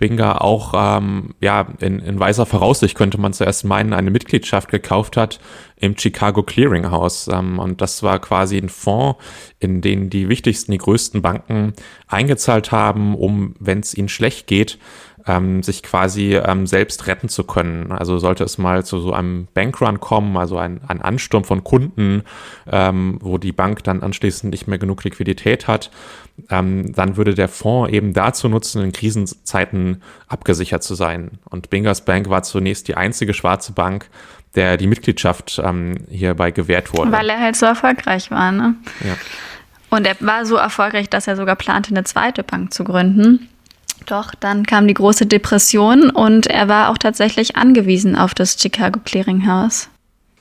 [0.00, 5.16] Binga auch ähm, ja in, in weiser Voraussicht könnte man zuerst meinen, eine Mitgliedschaft gekauft
[5.16, 5.40] hat
[5.76, 7.28] im Chicago Clearing House.
[7.28, 9.22] Ähm, und das war quasi ein Fonds,
[9.60, 11.74] in den die wichtigsten, die größten Banken
[12.08, 14.78] eingezahlt haben, um, wenn es ihnen schlecht geht,
[15.26, 17.92] ähm, sich quasi ähm, selbst retten zu können.
[17.92, 22.22] Also sollte es mal zu so einem Bankrun kommen, also ein, ein Ansturm von Kunden,
[22.70, 25.90] ähm, wo die Bank dann anschließend nicht mehr genug Liquidität hat,
[26.48, 31.32] ähm, dann würde der Fonds eben dazu nutzen, in Krisenzeiten abgesichert zu sein.
[31.48, 34.08] Und Bingers Bank war zunächst die einzige schwarze Bank,
[34.54, 37.12] der die Mitgliedschaft ähm, hierbei gewährt wurde.
[37.12, 38.74] Weil er halt so erfolgreich war, ne?
[39.04, 39.16] Ja.
[39.90, 43.48] Und er war so erfolgreich, dass er sogar plante, eine zweite Bank zu gründen.
[44.06, 49.00] Doch dann kam die große Depression und er war auch tatsächlich angewiesen auf das Chicago
[49.04, 49.88] Clearing House.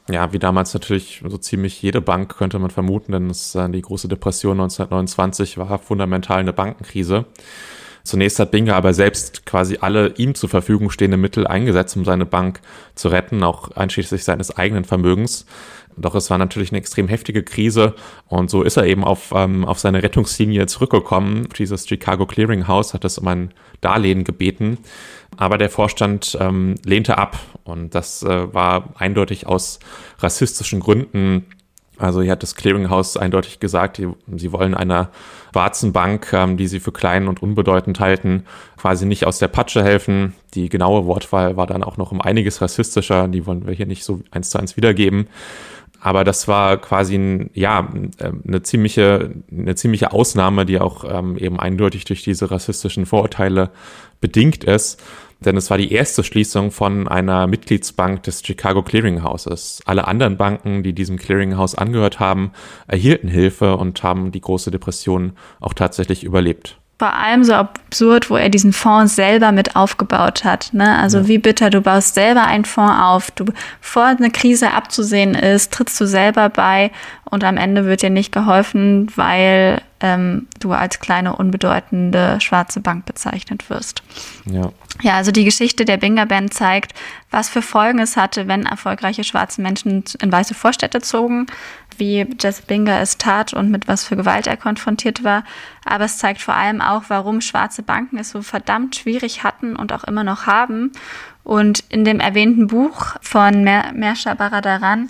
[0.09, 3.81] Ja, wie damals natürlich so ziemlich jede Bank könnte man vermuten, denn es, äh, die
[3.81, 7.25] große Depression 1929 war fundamental eine Bankenkrise.
[8.03, 12.25] Zunächst hat Binger aber selbst quasi alle ihm zur Verfügung stehende Mittel eingesetzt, um seine
[12.25, 12.59] Bank
[12.95, 15.45] zu retten, auch einschließlich seines eigenen Vermögens.
[16.01, 17.95] Doch es war natürlich eine extrem heftige Krise
[18.27, 21.47] und so ist er eben auf, ähm, auf seine Rettungslinie zurückgekommen.
[21.57, 24.77] Dieses Chicago Clearing House hat es um ein Darlehen gebeten,
[25.37, 29.79] aber der Vorstand ähm, lehnte ab und das äh, war eindeutig aus
[30.19, 31.45] rassistischen Gründen
[31.99, 34.07] also hier hat das Clearinghouse eindeutig gesagt, die,
[34.37, 35.09] sie wollen einer
[35.51, 38.45] schwarzen Bank, ähm, die sie für klein und unbedeutend halten,
[38.77, 40.33] quasi nicht aus der Patsche helfen.
[40.53, 44.05] Die genaue Wortwahl war dann auch noch um einiges rassistischer, die wollen wir hier nicht
[44.05, 45.27] so eins zu eins wiedergeben.
[45.99, 47.89] Aber das war quasi ein, ja,
[48.47, 53.71] eine ziemliche, eine ziemliche Ausnahme, die auch ähm, eben eindeutig durch diese rassistischen Vorurteile
[54.21, 55.01] bedingt ist
[55.39, 59.81] denn es war die erste Schließung von einer Mitgliedsbank des Chicago Clearinghouses.
[59.85, 62.51] Alle anderen Banken, die diesem Clearinghouse angehört haben,
[62.87, 68.35] erhielten Hilfe und haben die große Depression auch tatsächlich überlebt vor allem so absurd, wo
[68.35, 70.71] er diesen Fonds selber mit aufgebaut hat.
[70.73, 70.97] Ne?
[70.99, 71.27] Also ja.
[71.27, 73.45] wie bitter, du baust selber einen Fonds auf, du
[73.79, 76.91] vor eine Krise abzusehen ist, trittst du selber bei
[77.23, 83.05] und am Ende wird dir nicht geholfen, weil ähm, du als kleine unbedeutende schwarze Bank
[83.05, 84.03] bezeichnet wirst.
[84.45, 84.71] Ja.
[85.01, 86.93] Ja, also die Geschichte der Binger Band zeigt,
[87.31, 91.47] was für Folgen es hatte, wenn erfolgreiche schwarze Menschen in weiße Vorstädte zogen,
[91.99, 95.43] wie Jesse Binger es tat und mit was für Gewalt er konfrontiert war.
[95.85, 99.93] Aber es zeigt vor allem auch, warum schwarze Banken es so verdammt schwierig hatten und
[99.93, 100.91] auch immer noch haben.
[101.43, 105.09] Und in dem erwähnten Buch von Mer Mersha Baradaran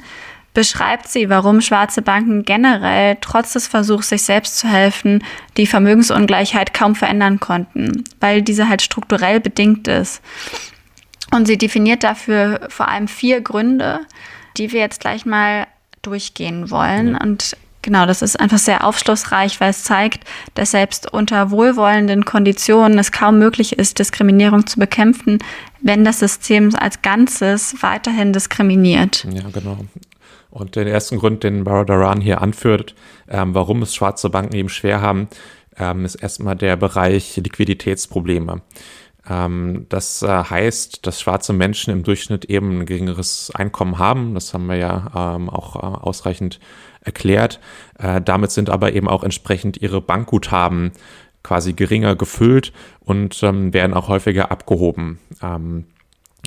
[0.53, 5.23] beschreibt sie, warum schwarze Banken generell trotz des Versuchs, sich selbst zu helfen,
[5.57, 10.21] die Vermögensungleichheit kaum verändern konnten, weil diese halt strukturell bedingt ist.
[11.31, 14.01] Und sie definiert dafür vor allem vier Gründe,
[14.57, 15.67] die wir jetzt gleich mal
[16.01, 17.13] durchgehen wollen.
[17.13, 17.21] Ja.
[17.21, 20.23] Und genau, das ist einfach sehr aufschlussreich, weil es zeigt,
[20.55, 25.39] dass selbst unter wohlwollenden Konditionen es kaum möglich ist, Diskriminierung zu bekämpfen,
[25.81, 29.25] wenn das System als Ganzes weiterhin diskriminiert.
[29.31, 29.77] Ja, genau.
[30.51, 32.95] Und den ersten Grund, den Baradaran hier anführt,
[33.27, 35.27] ähm, warum es schwarze Banken eben schwer haben,
[35.77, 38.61] ähm, ist erstmal der Bereich Liquiditätsprobleme.
[39.29, 44.33] Ähm, das äh, heißt, dass schwarze Menschen im Durchschnitt eben ein geringeres Einkommen haben.
[44.33, 46.59] Das haben wir ja ähm, auch äh, ausreichend
[47.01, 47.59] erklärt.
[47.97, 50.91] Äh, damit sind aber eben auch entsprechend ihre Bankguthaben
[51.43, 55.19] quasi geringer gefüllt und ähm, werden auch häufiger abgehoben.
[55.41, 55.85] Ähm,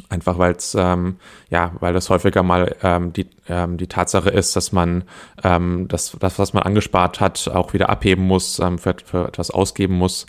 [0.08, 1.16] Einfach weil es, ähm,
[1.50, 5.04] ja, weil das häufiger mal ähm, die, die Tatsache ist, dass man
[5.42, 10.26] das, das, was man angespart hat, auch wieder abheben muss, für, für etwas ausgeben muss.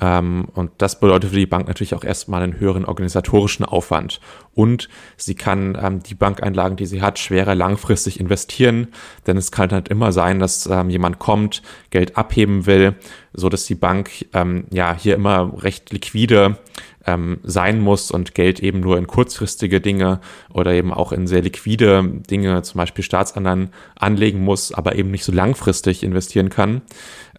[0.00, 4.20] Ähm, und das bedeutet für die Bank natürlich auch erstmal einen höheren organisatorischen Aufwand.
[4.54, 8.88] Und sie kann ähm, die Bankeinlagen, die sie hat, schwerer langfristig investieren,
[9.26, 12.94] denn es kann halt immer sein, dass ähm, jemand kommt, Geld abheben will,
[13.32, 16.58] so dass die Bank ähm, ja hier immer recht liquide
[17.06, 20.20] ähm, sein muss und Geld eben nur in kurzfristige Dinge
[20.52, 25.24] oder eben auch in sehr liquide Dinge, zum Beispiel Staatsanleihen, anlegen muss, aber eben nicht
[25.24, 26.82] so langfristig investieren kann.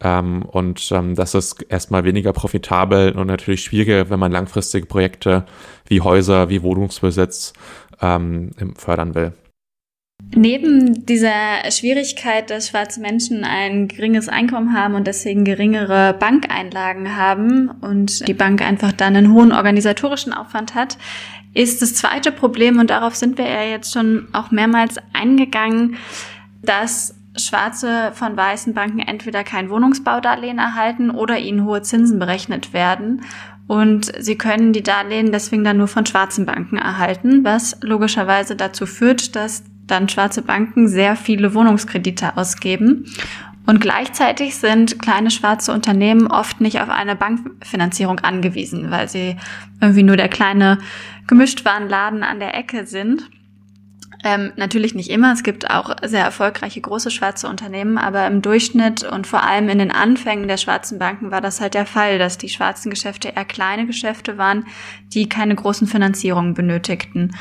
[0.01, 5.45] Ähm, und ähm, das ist erstmal weniger profitabel und natürlich schwieriger, wenn man langfristige Projekte
[5.87, 7.53] wie Häuser, wie Wohnungsbesitz
[8.01, 9.33] ähm, fördern will.
[10.37, 17.71] Neben dieser Schwierigkeit, dass schwarze Menschen ein geringes Einkommen haben und deswegen geringere Bankeinlagen haben
[17.81, 20.99] und die Bank einfach dann einen hohen organisatorischen Aufwand hat,
[21.55, 25.95] ist das zweite Problem, und darauf sind wir ja jetzt schon auch mehrmals eingegangen,
[26.61, 33.21] dass Schwarze von weißen Banken entweder kein Wohnungsbaudarlehen erhalten oder ihnen hohe Zinsen berechnet werden.
[33.65, 38.85] Und sie können die Darlehen deswegen dann nur von schwarzen Banken erhalten, was logischerweise dazu
[38.85, 43.05] führt, dass dann schwarze Banken sehr viele Wohnungskredite ausgeben.
[43.65, 49.35] Und gleichzeitig sind kleine schwarze Unternehmen oft nicht auf eine Bankfinanzierung angewiesen, weil sie
[49.81, 50.77] irgendwie nur der kleine
[51.27, 53.29] Gemischtwarenladen an der Ecke sind.
[54.23, 55.33] Ähm, natürlich nicht immer.
[55.33, 59.79] Es gibt auch sehr erfolgreiche große schwarze Unternehmen, aber im Durchschnitt und vor allem in
[59.79, 63.45] den Anfängen der schwarzen Banken war das halt der Fall, dass die schwarzen Geschäfte eher
[63.45, 64.65] kleine Geschäfte waren,
[65.13, 67.35] die keine großen Finanzierungen benötigten.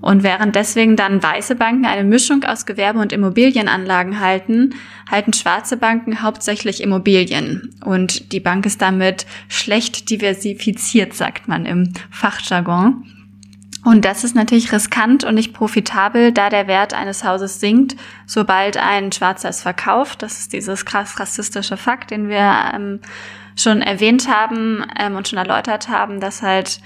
[0.00, 4.74] Und während deswegen dann weiße Banken eine Mischung aus Gewerbe- und Immobilienanlagen halten,
[5.10, 7.74] halten schwarze Banken hauptsächlich Immobilien.
[7.84, 13.04] Und die Bank ist damit schlecht diversifiziert, sagt man im Fachjargon.
[13.86, 17.94] Und das ist natürlich riskant und nicht profitabel, da der Wert eines Hauses sinkt,
[18.26, 20.22] sobald ein Schwarzer es verkauft.
[20.22, 22.98] Das ist dieses krass rassistische Fakt, den wir ähm,
[23.54, 26.80] schon erwähnt haben ähm, und schon erläutert haben, dass halt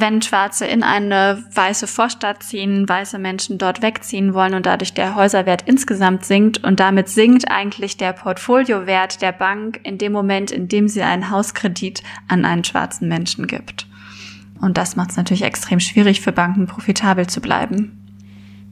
[0.00, 5.14] wenn Schwarze in eine weiße Vorstadt ziehen, weiße Menschen dort wegziehen wollen und dadurch der
[5.14, 10.68] Häuserwert insgesamt sinkt und damit sinkt eigentlich der Portfoliowert der Bank in dem Moment, in
[10.68, 13.86] dem sie einen Hauskredit an einen schwarzen Menschen gibt.
[14.60, 17.98] Und das macht es natürlich extrem schwierig für Banken, profitabel zu bleiben.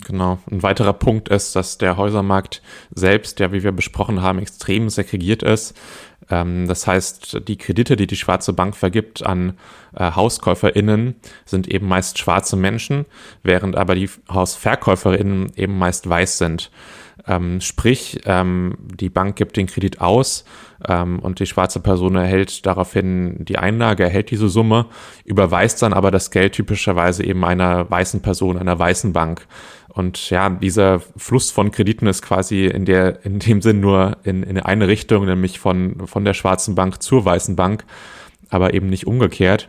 [0.07, 0.39] Genau.
[0.51, 2.63] Ein weiterer Punkt ist, dass der Häusermarkt
[2.95, 5.77] selbst, ja, wie wir besprochen haben, extrem segregiert ist.
[6.31, 9.59] Ähm, das heißt, die Kredite, die die schwarze Bank vergibt an
[9.95, 13.07] äh, HauskäuferInnen, sind eben meist schwarze Menschen,
[13.43, 16.71] während aber die HausverkäuferInnen eben meist weiß sind.
[17.27, 20.45] Ähm, sprich, ähm, die Bank gibt den Kredit aus
[20.87, 24.87] ähm, und die schwarze Person erhält daraufhin die Einlage, erhält diese Summe,
[25.25, 29.47] überweist dann aber das Geld typischerweise eben einer weißen Person, einer weißen Bank.
[29.89, 34.43] Und ja, dieser Fluss von Krediten ist quasi in der, in dem Sinn nur in,
[34.43, 37.85] in eine Richtung, nämlich von, von der schwarzen Bank zur weißen Bank,
[38.51, 39.69] aber eben nicht umgekehrt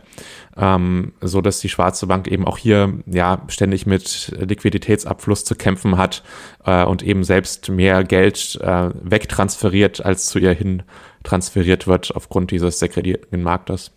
[0.58, 5.96] ähm, so dass die Schwarze Bank eben auch hier ja ständig mit Liquiditätsabfluss zu kämpfen
[5.96, 6.22] hat
[6.64, 10.82] äh, und eben selbst mehr Geld äh, wegtransferiert, als zu ihr hin
[11.22, 13.92] transferiert wird aufgrund dieses segregierten Marktes.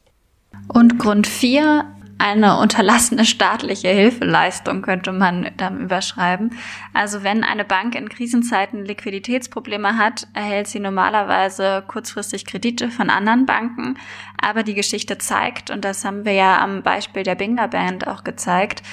[0.67, 1.85] Und Grund 4
[2.17, 6.55] eine unterlassene staatliche Hilfeleistung, könnte man dann überschreiben.
[6.93, 13.45] Also wenn eine Bank in Krisenzeiten Liquiditätsprobleme hat, erhält sie normalerweise kurzfristig Kredite von anderen
[13.45, 13.97] Banken.
[14.41, 18.23] Aber die Geschichte zeigt, und das haben wir ja am Beispiel der Binger Band auch
[18.23, 18.83] gezeigt,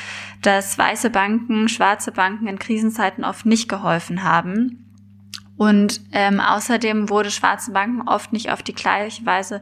[0.42, 4.84] dass weiße Banken, schwarze Banken in Krisenzeiten oft nicht geholfen haben.
[5.58, 9.60] Und ähm, außerdem wurde schwarze Banken oft nicht auf die gleiche Weise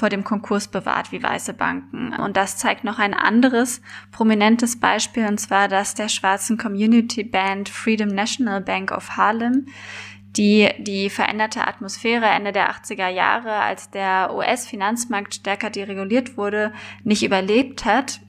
[0.00, 2.14] vor dem Konkurs bewahrt wie weiße Banken.
[2.14, 3.82] Und das zeigt noch ein anderes
[4.12, 9.66] prominentes Beispiel, und zwar das der schwarzen Community Band Freedom National Bank of Harlem,
[10.38, 16.72] die die veränderte Atmosphäre Ende der 80er Jahre, als der US-Finanzmarkt stärker dereguliert wurde,
[17.04, 18.20] nicht überlebt hat.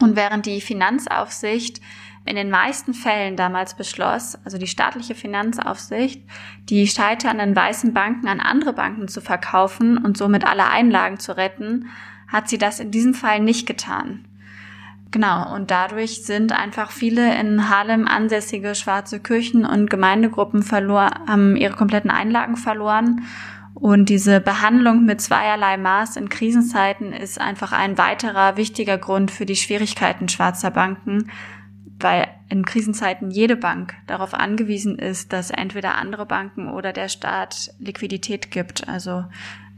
[0.00, 1.80] Und während die Finanzaufsicht
[2.24, 6.22] in den meisten Fällen damals beschloss, also die staatliche Finanzaufsicht,
[6.68, 11.86] die scheiternden weißen Banken an andere Banken zu verkaufen und somit alle Einlagen zu retten,
[12.28, 14.26] hat sie das in diesem Fall nicht getan.
[15.10, 21.56] Genau, und dadurch sind einfach viele in Harlem ansässige schwarze Kirchen und Gemeindegruppen verloren, haben
[21.56, 23.24] ihre kompletten Einlagen verloren.
[23.74, 29.46] Und diese Behandlung mit zweierlei Maß in Krisenzeiten ist einfach ein weiterer wichtiger Grund für
[29.46, 31.30] die Schwierigkeiten schwarzer Banken,
[32.02, 37.72] weil in Krisenzeiten jede Bank darauf angewiesen ist, dass entweder andere Banken oder der Staat
[37.78, 39.24] Liquidität gibt, also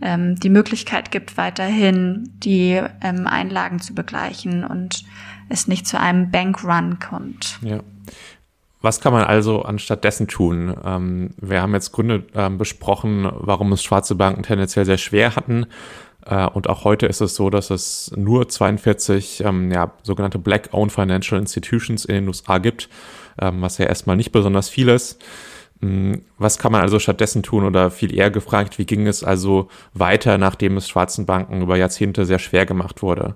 [0.01, 5.05] ähm, die Möglichkeit gibt, weiterhin die ähm, Einlagen zu begleichen und
[5.49, 7.59] es nicht zu einem Bankrun kommt.
[7.63, 7.81] Ja.
[8.81, 10.75] Was kann man also anstattdessen tun?
[10.85, 15.67] Ähm, wir haben jetzt Gründe ähm, besprochen, warum es schwarze Banken tendenziell sehr schwer hatten.
[16.27, 20.93] Äh, und auch heute ist es so, dass es nur 42 ähm, ja, sogenannte Black-Owned
[20.93, 22.89] Financial Institutions in den USA gibt,
[23.41, 25.23] ähm, was ja erstmal nicht besonders viel ist.
[25.81, 29.69] Hm, was kann man also stattdessen tun oder viel eher gefragt, wie ging es also
[29.95, 33.35] weiter, nachdem es schwarzen Banken über Jahrzehnte sehr schwer gemacht wurde?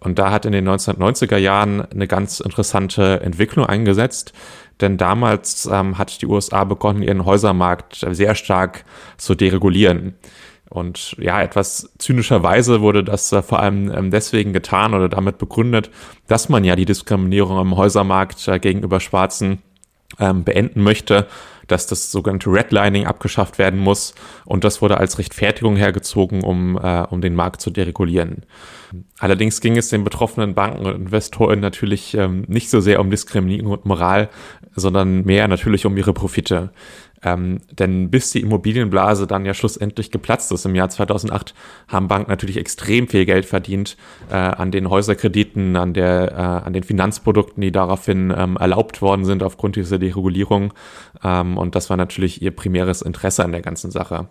[0.00, 4.32] Und da hat in den 1990er Jahren eine ganz interessante Entwicklung eingesetzt,
[4.80, 8.84] denn damals ähm, hat die USA begonnen, ihren Häusermarkt sehr stark
[9.16, 10.14] zu deregulieren.
[10.70, 15.90] Und ja, etwas zynischerweise wurde das vor allem ähm, deswegen getan oder damit begründet,
[16.26, 19.62] dass man ja die Diskriminierung am Häusermarkt äh, gegenüber Schwarzen
[20.18, 21.26] ähm, beenden möchte,
[21.68, 24.14] dass das sogenannte Redlining abgeschafft werden muss.
[24.44, 28.44] Und das wurde als Rechtfertigung hergezogen, um, äh, um den Markt zu deregulieren.
[29.18, 33.72] Allerdings ging es den betroffenen Banken und Investoren natürlich ähm, nicht so sehr um Diskriminierung
[33.72, 34.30] und Moral,
[34.74, 36.70] sondern mehr natürlich um ihre Profite.
[37.22, 41.54] Ähm, denn bis die Immobilienblase dann ja schlussendlich geplatzt ist im Jahr 2008,
[41.88, 43.96] haben Banken natürlich extrem viel Geld verdient
[44.30, 49.24] äh, an den Häuserkrediten, an, der, äh, an den Finanzprodukten, die daraufhin ähm, erlaubt worden
[49.24, 50.72] sind aufgrund dieser Deregulierung.
[51.24, 54.28] Ähm, und das war natürlich ihr primäres Interesse an der ganzen Sache.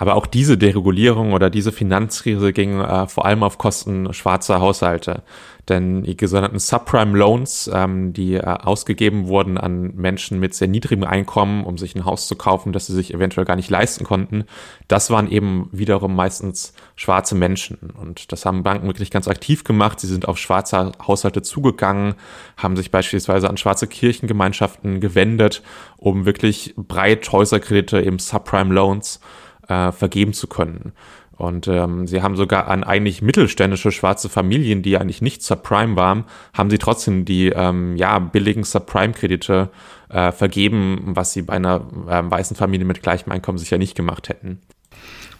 [0.00, 5.22] Aber auch diese Deregulierung oder diese Finanzkrise ging äh, vor allem auf Kosten schwarzer Haushalte.
[5.68, 11.04] Denn die sogenannten Subprime Loans, ähm, die äh, ausgegeben wurden an Menschen mit sehr niedrigem
[11.04, 14.44] Einkommen, um sich ein Haus zu kaufen, das sie sich eventuell gar nicht leisten konnten,
[14.88, 17.90] das waren eben wiederum meistens schwarze Menschen.
[18.00, 20.00] Und das haben Banken wirklich ganz aktiv gemacht.
[20.00, 22.14] Sie sind auf schwarze Haushalte zugegangen,
[22.56, 25.62] haben sich beispielsweise an schwarze Kirchengemeinschaften gewendet,
[25.96, 29.20] um wirklich breit Häuserkredite, eben Subprime Loans,
[29.68, 30.92] äh, vergeben zu können.
[31.40, 36.24] Und ähm, sie haben sogar an eigentlich mittelständische schwarze Familien, die eigentlich nicht Subprime waren,
[36.52, 39.70] haben sie trotzdem die ähm, ja, billigen Subprime-Kredite
[40.10, 44.28] äh, vergeben, was sie bei einer äh, weißen Familie mit gleichem Einkommen sicher nicht gemacht
[44.28, 44.60] hätten.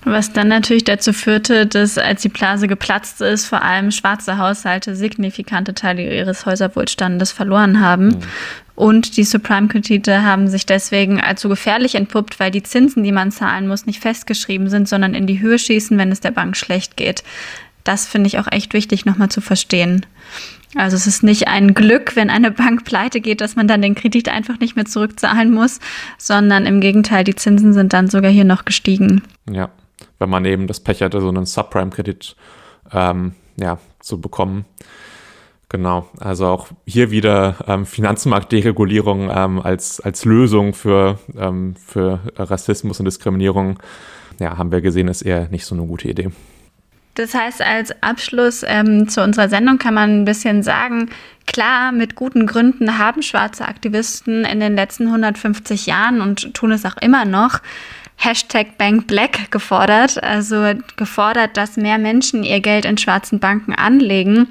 [0.02, 4.96] Was dann natürlich dazu führte, dass als die Blase geplatzt ist, vor allem schwarze Haushalte
[4.96, 8.06] signifikante Teile ihres Häuserwohlstandes verloren haben.
[8.08, 8.20] Mhm.
[8.76, 13.30] Und die Subprime-Kredite haben sich deswegen als so gefährlich entpuppt, weil die Zinsen, die man
[13.30, 16.96] zahlen muss, nicht festgeschrieben sind, sondern in die Höhe schießen, wenn es der Bank schlecht
[16.96, 17.22] geht.
[17.84, 20.06] Das finde ich auch echt wichtig, nochmal zu verstehen.
[20.76, 23.96] Also es ist nicht ein Glück, wenn eine Bank pleite geht, dass man dann den
[23.96, 25.80] Kredit einfach nicht mehr zurückzahlen muss,
[26.16, 29.22] sondern im Gegenteil, die Zinsen sind dann sogar hier noch gestiegen.
[29.50, 29.68] Ja,
[30.20, 32.37] wenn man eben das Pech hatte, so einen Subprime-Kredit
[32.92, 34.64] ähm, ja, zu bekommen.
[35.68, 42.98] Genau, also auch hier wieder ähm, Finanzmarktderegulierung ähm, als, als Lösung für, ähm, für Rassismus
[42.98, 43.78] und Diskriminierung,
[44.40, 46.30] ja, haben wir gesehen, ist eher nicht so eine gute Idee.
[47.14, 51.11] Das heißt, als Abschluss ähm, zu unserer Sendung kann man ein bisschen sagen,
[51.46, 56.85] klar, mit guten Gründen haben schwarze Aktivisten in den letzten 150 Jahren und tun es
[56.85, 57.61] auch immer noch
[58.20, 64.46] Hashtag Bank Black gefordert, also gefordert, dass mehr Menschen ihr Geld in schwarzen Banken anlegen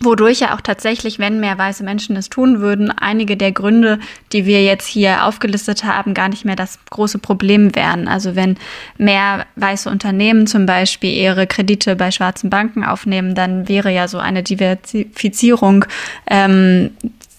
[0.00, 3.98] wodurch ja auch tatsächlich, wenn mehr weiße Menschen es tun würden, einige der Gründe,
[4.32, 8.08] die wir jetzt hier aufgelistet haben, gar nicht mehr das große Problem wären.
[8.08, 8.56] Also wenn
[8.96, 14.18] mehr weiße Unternehmen zum Beispiel ihre Kredite bei schwarzen Banken aufnehmen, dann wäre ja so
[14.18, 15.84] eine Diversifizierung
[16.28, 16.90] ähm,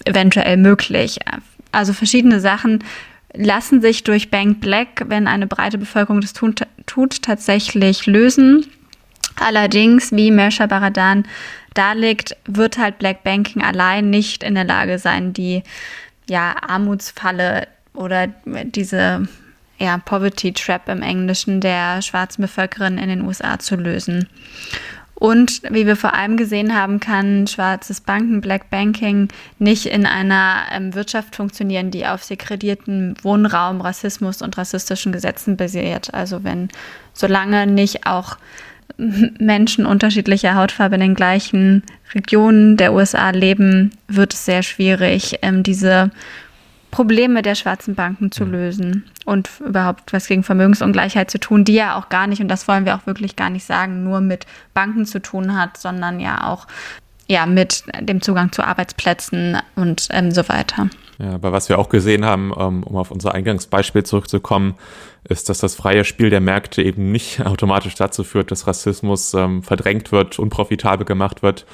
[0.06, 1.18] eventuell möglich.
[1.72, 2.84] Also verschiedene Sachen
[3.34, 6.56] lassen sich durch Bank Black, wenn eine breite Bevölkerung das tun,
[6.86, 8.66] tut, tatsächlich lösen.
[9.40, 11.26] Allerdings, wie Mersha Baradan
[11.74, 15.64] darlegt, wird halt Black Banking allein nicht in der Lage sein, die
[16.30, 19.28] ja, Armutsfalle oder diese
[19.80, 24.28] ja, Poverty Trap im Englischen der schwarzen Bevölkerung in den USA zu lösen.
[25.22, 29.28] Und wie wir vor allem gesehen haben, kann schwarzes Banken, Black Banking
[29.60, 36.12] nicht in einer ähm, Wirtschaft funktionieren, die auf segregierten Wohnraum, Rassismus und rassistischen Gesetzen basiert.
[36.12, 36.70] Also wenn,
[37.14, 38.38] solange nicht auch
[38.98, 41.84] Menschen unterschiedlicher Hautfarbe in den gleichen
[42.16, 46.10] Regionen der USA leben, wird es sehr schwierig, ähm, diese
[46.92, 51.98] Probleme der schwarzen Banken zu lösen und überhaupt was gegen Vermögensungleichheit zu tun, die ja
[51.98, 55.06] auch gar nicht, und das wollen wir auch wirklich gar nicht sagen, nur mit Banken
[55.06, 56.68] zu tun hat, sondern ja auch
[57.28, 60.90] ja, mit dem Zugang zu Arbeitsplätzen und ähm, so weiter.
[61.18, 64.76] Ja, aber was wir auch gesehen haben, ähm, um auf unser Eingangsbeispiel zurückzukommen,
[65.24, 69.64] ist, dass das freie Spiel der Märkte eben nicht automatisch dazu führt, dass Rassismus ähm,
[69.64, 71.66] verdrängt wird, unprofitabel gemacht wird.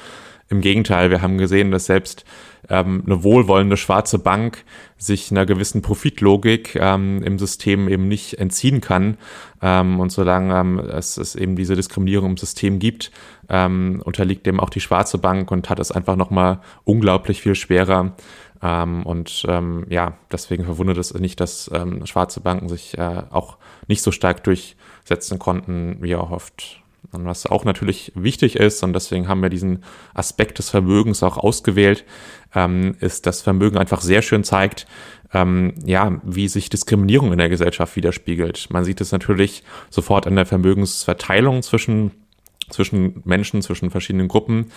[0.50, 2.24] Im Gegenteil, wir haben gesehen, dass selbst
[2.70, 4.64] ähm, eine wohlwollende schwarze Bank
[4.96, 9.18] sich einer gewissen Profitlogik ähm, im System eben nicht entziehen kann.
[9.60, 13.10] Ähm, und solange ähm, es, es eben diese Diskriminierung im System gibt,
[13.50, 18.14] ähm, unterliegt dem auch die schwarze Bank und hat es einfach nochmal unglaublich viel schwerer.
[18.62, 23.58] Ähm, und ähm, ja, deswegen verwundert es nicht, dass ähm, schwarze Banken sich äh, auch
[23.86, 26.80] nicht so stark durchsetzen konnten, wie erhofft.
[27.10, 29.82] Und was auch natürlich wichtig ist, und deswegen haben wir diesen
[30.14, 32.04] Aspekt des Vermögens auch ausgewählt,
[32.54, 34.86] ähm, ist, dass Vermögen einfach sehr schön zeigt,
[35.32, 38.68] ähm, ja, wie sich Diskriminierung in der Gesellschaft widerspiegelt.
[38.70, 42.12] Man sieht es natürlich sofort an der Vermögensverteilung zwischen
[42.70, 44.70] zwischen Menschen, zwischen verschiedenen Gruppen.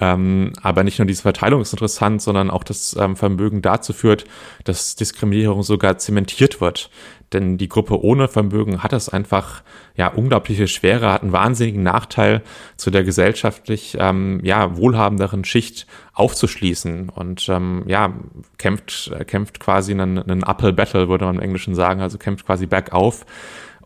[0.00, 4.24] Ähm, aber nicht nur diese Verteilung ist interessant, sondern auch das ähm, Vermögen dazu führt,
[4.64, 6.90] dass Diskriminierung sogar zementiert wird.
[7.32, 9.62] Denn die Gruppe ohne Vermögen hat es einfach
[9.96, 12.42] ja unglaubliche Schwere, hat einen wahnsinnigen Nachteil
[12.76, 18.12] zu der gesellschaftlich ähm, ja wohlhabenderen Schicht aufzuschließen und ähm, ja
[18.58, 22.66] kämpft kämpft quasi einen, einen Uphill Battle würde man im Englischen sagen, also kämpft quasi
[22.66, 23.24] bergauf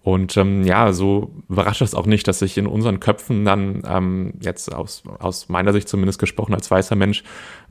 [0.07, 4.35] und ähm, ja, so überrascht es auch nicht, dass sich in unseren Köpfen dann ähm,
[4.41, 7.25] jetzt aus, aus meiner Sicht zumindest gesprochen als weißer Mensch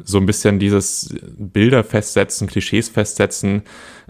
[0.04, 3.62] so ein bisschen dieses Bilder festsetzen, Klischees festsetzen,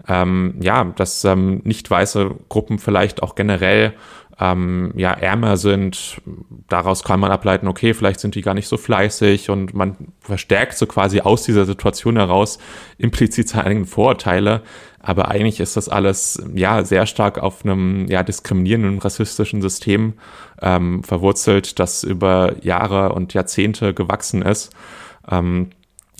[0.08, 3.94] ähm, ja, dass ähm, nicht weiße Gruppen vielleicht auch generell
[4.40, 6.20] ähm, ja ärmer sind.
[6.68, 10.76] Daraus kann man ableiten, okay, vielleicht sind die gar nicht so fleißig und man verstärkt
[10.76, 12.58] so quasi aus dieser Situation heraus
[12.98, 14.62] implizit seine eigenen Vorurteile.
[15.06, 20.14] Aber eigentlich ist das alles ja sehr stark auf einem ja diskriminierenden rassistischen System
[20.60, 24.70] ähm, verwurzelt, das über Jahre und Jahrzehnte gewachsen ist.
[25.30, 25.70] Ähm,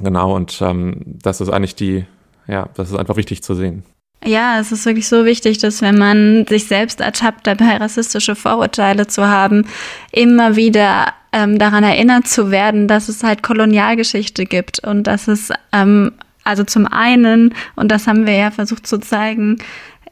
[0.01, 2.05] genau, und ähm, das ist eigentlich die,
[2.47, 3.83] ja, das ist einfach wichtig zu sehen.
[4.25, 9.09] Ja, es ist wirklich so wichtig, dass wenn man sich selbst ertappt, dabei rassistische Vorurteile
[9.09, 9.67] zu haben,
[10.13, 15.51] immer wieder ähm, daran erinnert zu werden, dass es halt Kolonialgeschichte gibt und dass es
[15.73, 16.13] ähm,
[16.47, 19.59] also zum einen, und das haben wir ja versucht zu zeigen,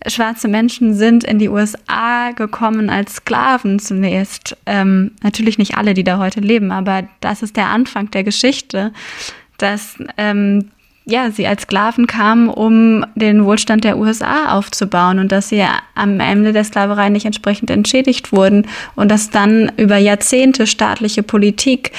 [0.07, 4.57] schwarze Menschen sind in die USA gekommen als Sklaven zunächst.
[4.67, 8.93] Ähm, natürlich nicht alle, die da heute leben, aber das ist der Anfang der Geschichte,
[9.59, 10.71] dass ähm,
[11.07, 15.63] ja, sie als Sklaven kamen, um den Wohlstand der USA aufzubauen und dass sie
[15.95, 21.93] am Ende der Sklaverei nicht entsprechend entschädigt wurden und dass dann über Jahrzehnte staatliche Politik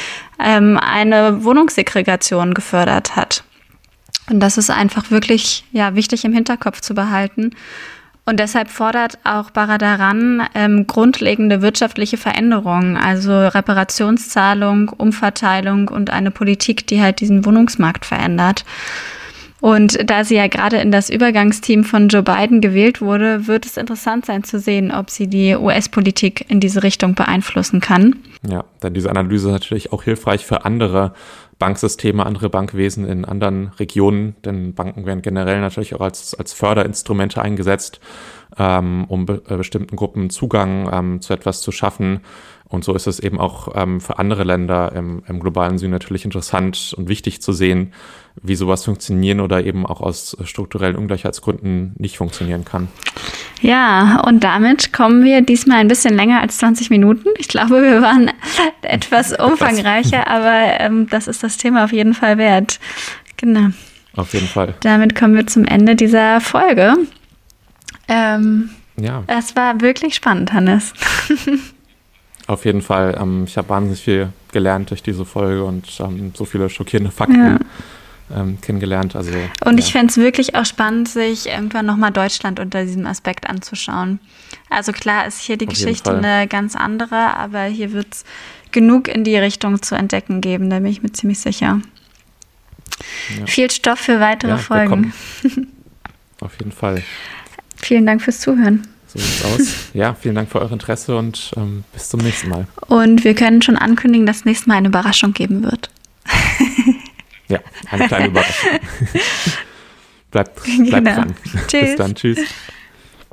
[0.44, 3.44] ähm, eine Wohnungssegregation gefördert hat.
[4.30, 7.52] Und das ist einfach wirklich ja, wichtig im Hinterkopf zu behalten.
[8.28, 16.88] Und deshalb fordert auch Baradaran ähm, grundlegende wirtschaftliche Veränderungen, also Reparationszahlung, Umverteilung und eine Politik,
[16.88, 18.66] die halt diesen Wohnungsmarkt verändert.
[19.62, 23.78] Und da sie ja gerade in das Übergangsteam von Joe Biden gewählt wurde, wird es
[23.78, 28.18] interessant sein zu sehen, ob sie die US-Politik in diese Richtung beeinflussen kann.
[28.48, 31.14] Ja, denn diese Analyse ist natürlich auch hilfreich für andere
[31.58, 37.42] Banksysteme, andere Bankwesen in anderen Regionen, denn Banken werden generell natürlich auch als, als Förderinstrumente
[37.42, 38.00] eingesetzt,
[38.58, 42.22] um be äh, bestimmten Gruppen Zugang ähm, zu etwas zu schaffen.
[42.68, 46.26] Und so ist es eben auch ähm, für andere Länder im, im globalen Süden natürlich
[46.26, 47.94] interessant und wichtig zu sehen,
[48.42, 52.88] wie sowas funktionieren oder eben auch aus strukturellen Ungleichheitsgründen nicht funktionieren kann.
[53.62, 57.30] Ja, und damit kommen wir diesmal ein bisschen länger als 20 Minuten.
[57.38, 58.32] Ich glaube, wir waren
[58.82, 62.80] etwas umfangreicher, aber ähm, das ist das Thema auf jeden Fall wert.
[63.38, 63.70] Genau.
[64.16, 64.74] Auf jeden Fall.
[64.82, 66.96] Damit kommen wir zum Ende dieser Folge.
[68.08, 69.24] Ähm, ja.
[69.28, 70.94] Es war wirklich spannend, Hannes.
[72.48, 73.18] Auf jeden Fall.
[73.20, 77.44] Ähm, ich habe wahnsinnig viel gelernt durch diese Folge und ähm, so viele schockierende Fakten.
[77.44, 77.60] Ja
[78.34, 79.16] ähm, kennengelernt.
[79.16, 79.32] Also,
[79.64, 84.20] und ich fände es wirklich auch spannend, sich irgendwann nochmal Deutschland unter diesem Aspekt anzuschauen.
[84.70, 88.26] Also klar ist hier die Auf Geschichte eine ganz andere, aber hier wird es
[88.72, 91.82] genug in die Richtung zu entdecken geben, da bin ich mir ziemlich sicher.
[93.38, 93.46] Ja.
[93.46, 95.14] Viel Stoff für weitere ja, Folgen.
[96.42, 97.04] Auf jeden Fall.
[97.86, 98.88] Vielen Dank fürs Zuhören.
[99.06, 99.92] So sieht's aus.
[99.94, 102.66] Ja, vielen Dank für euer Interesse und ähm, bis zum nächsten Mal.
[102.88, 105.92] Und wir können schon ankündigen, dass nächstes Mal eine Überraschung geben wird.
[107.48, 107.60] ja,
[107.92, 108.70] eine kleine Überraschung.
[110.32, 111.16] bleibt bleibt genau.
[111.16, 111.36] dran.
[111.68, 111.82] Tschüss.
[111.82, 112.16] Bis dann.
[112.16, 112.40] Tschüss.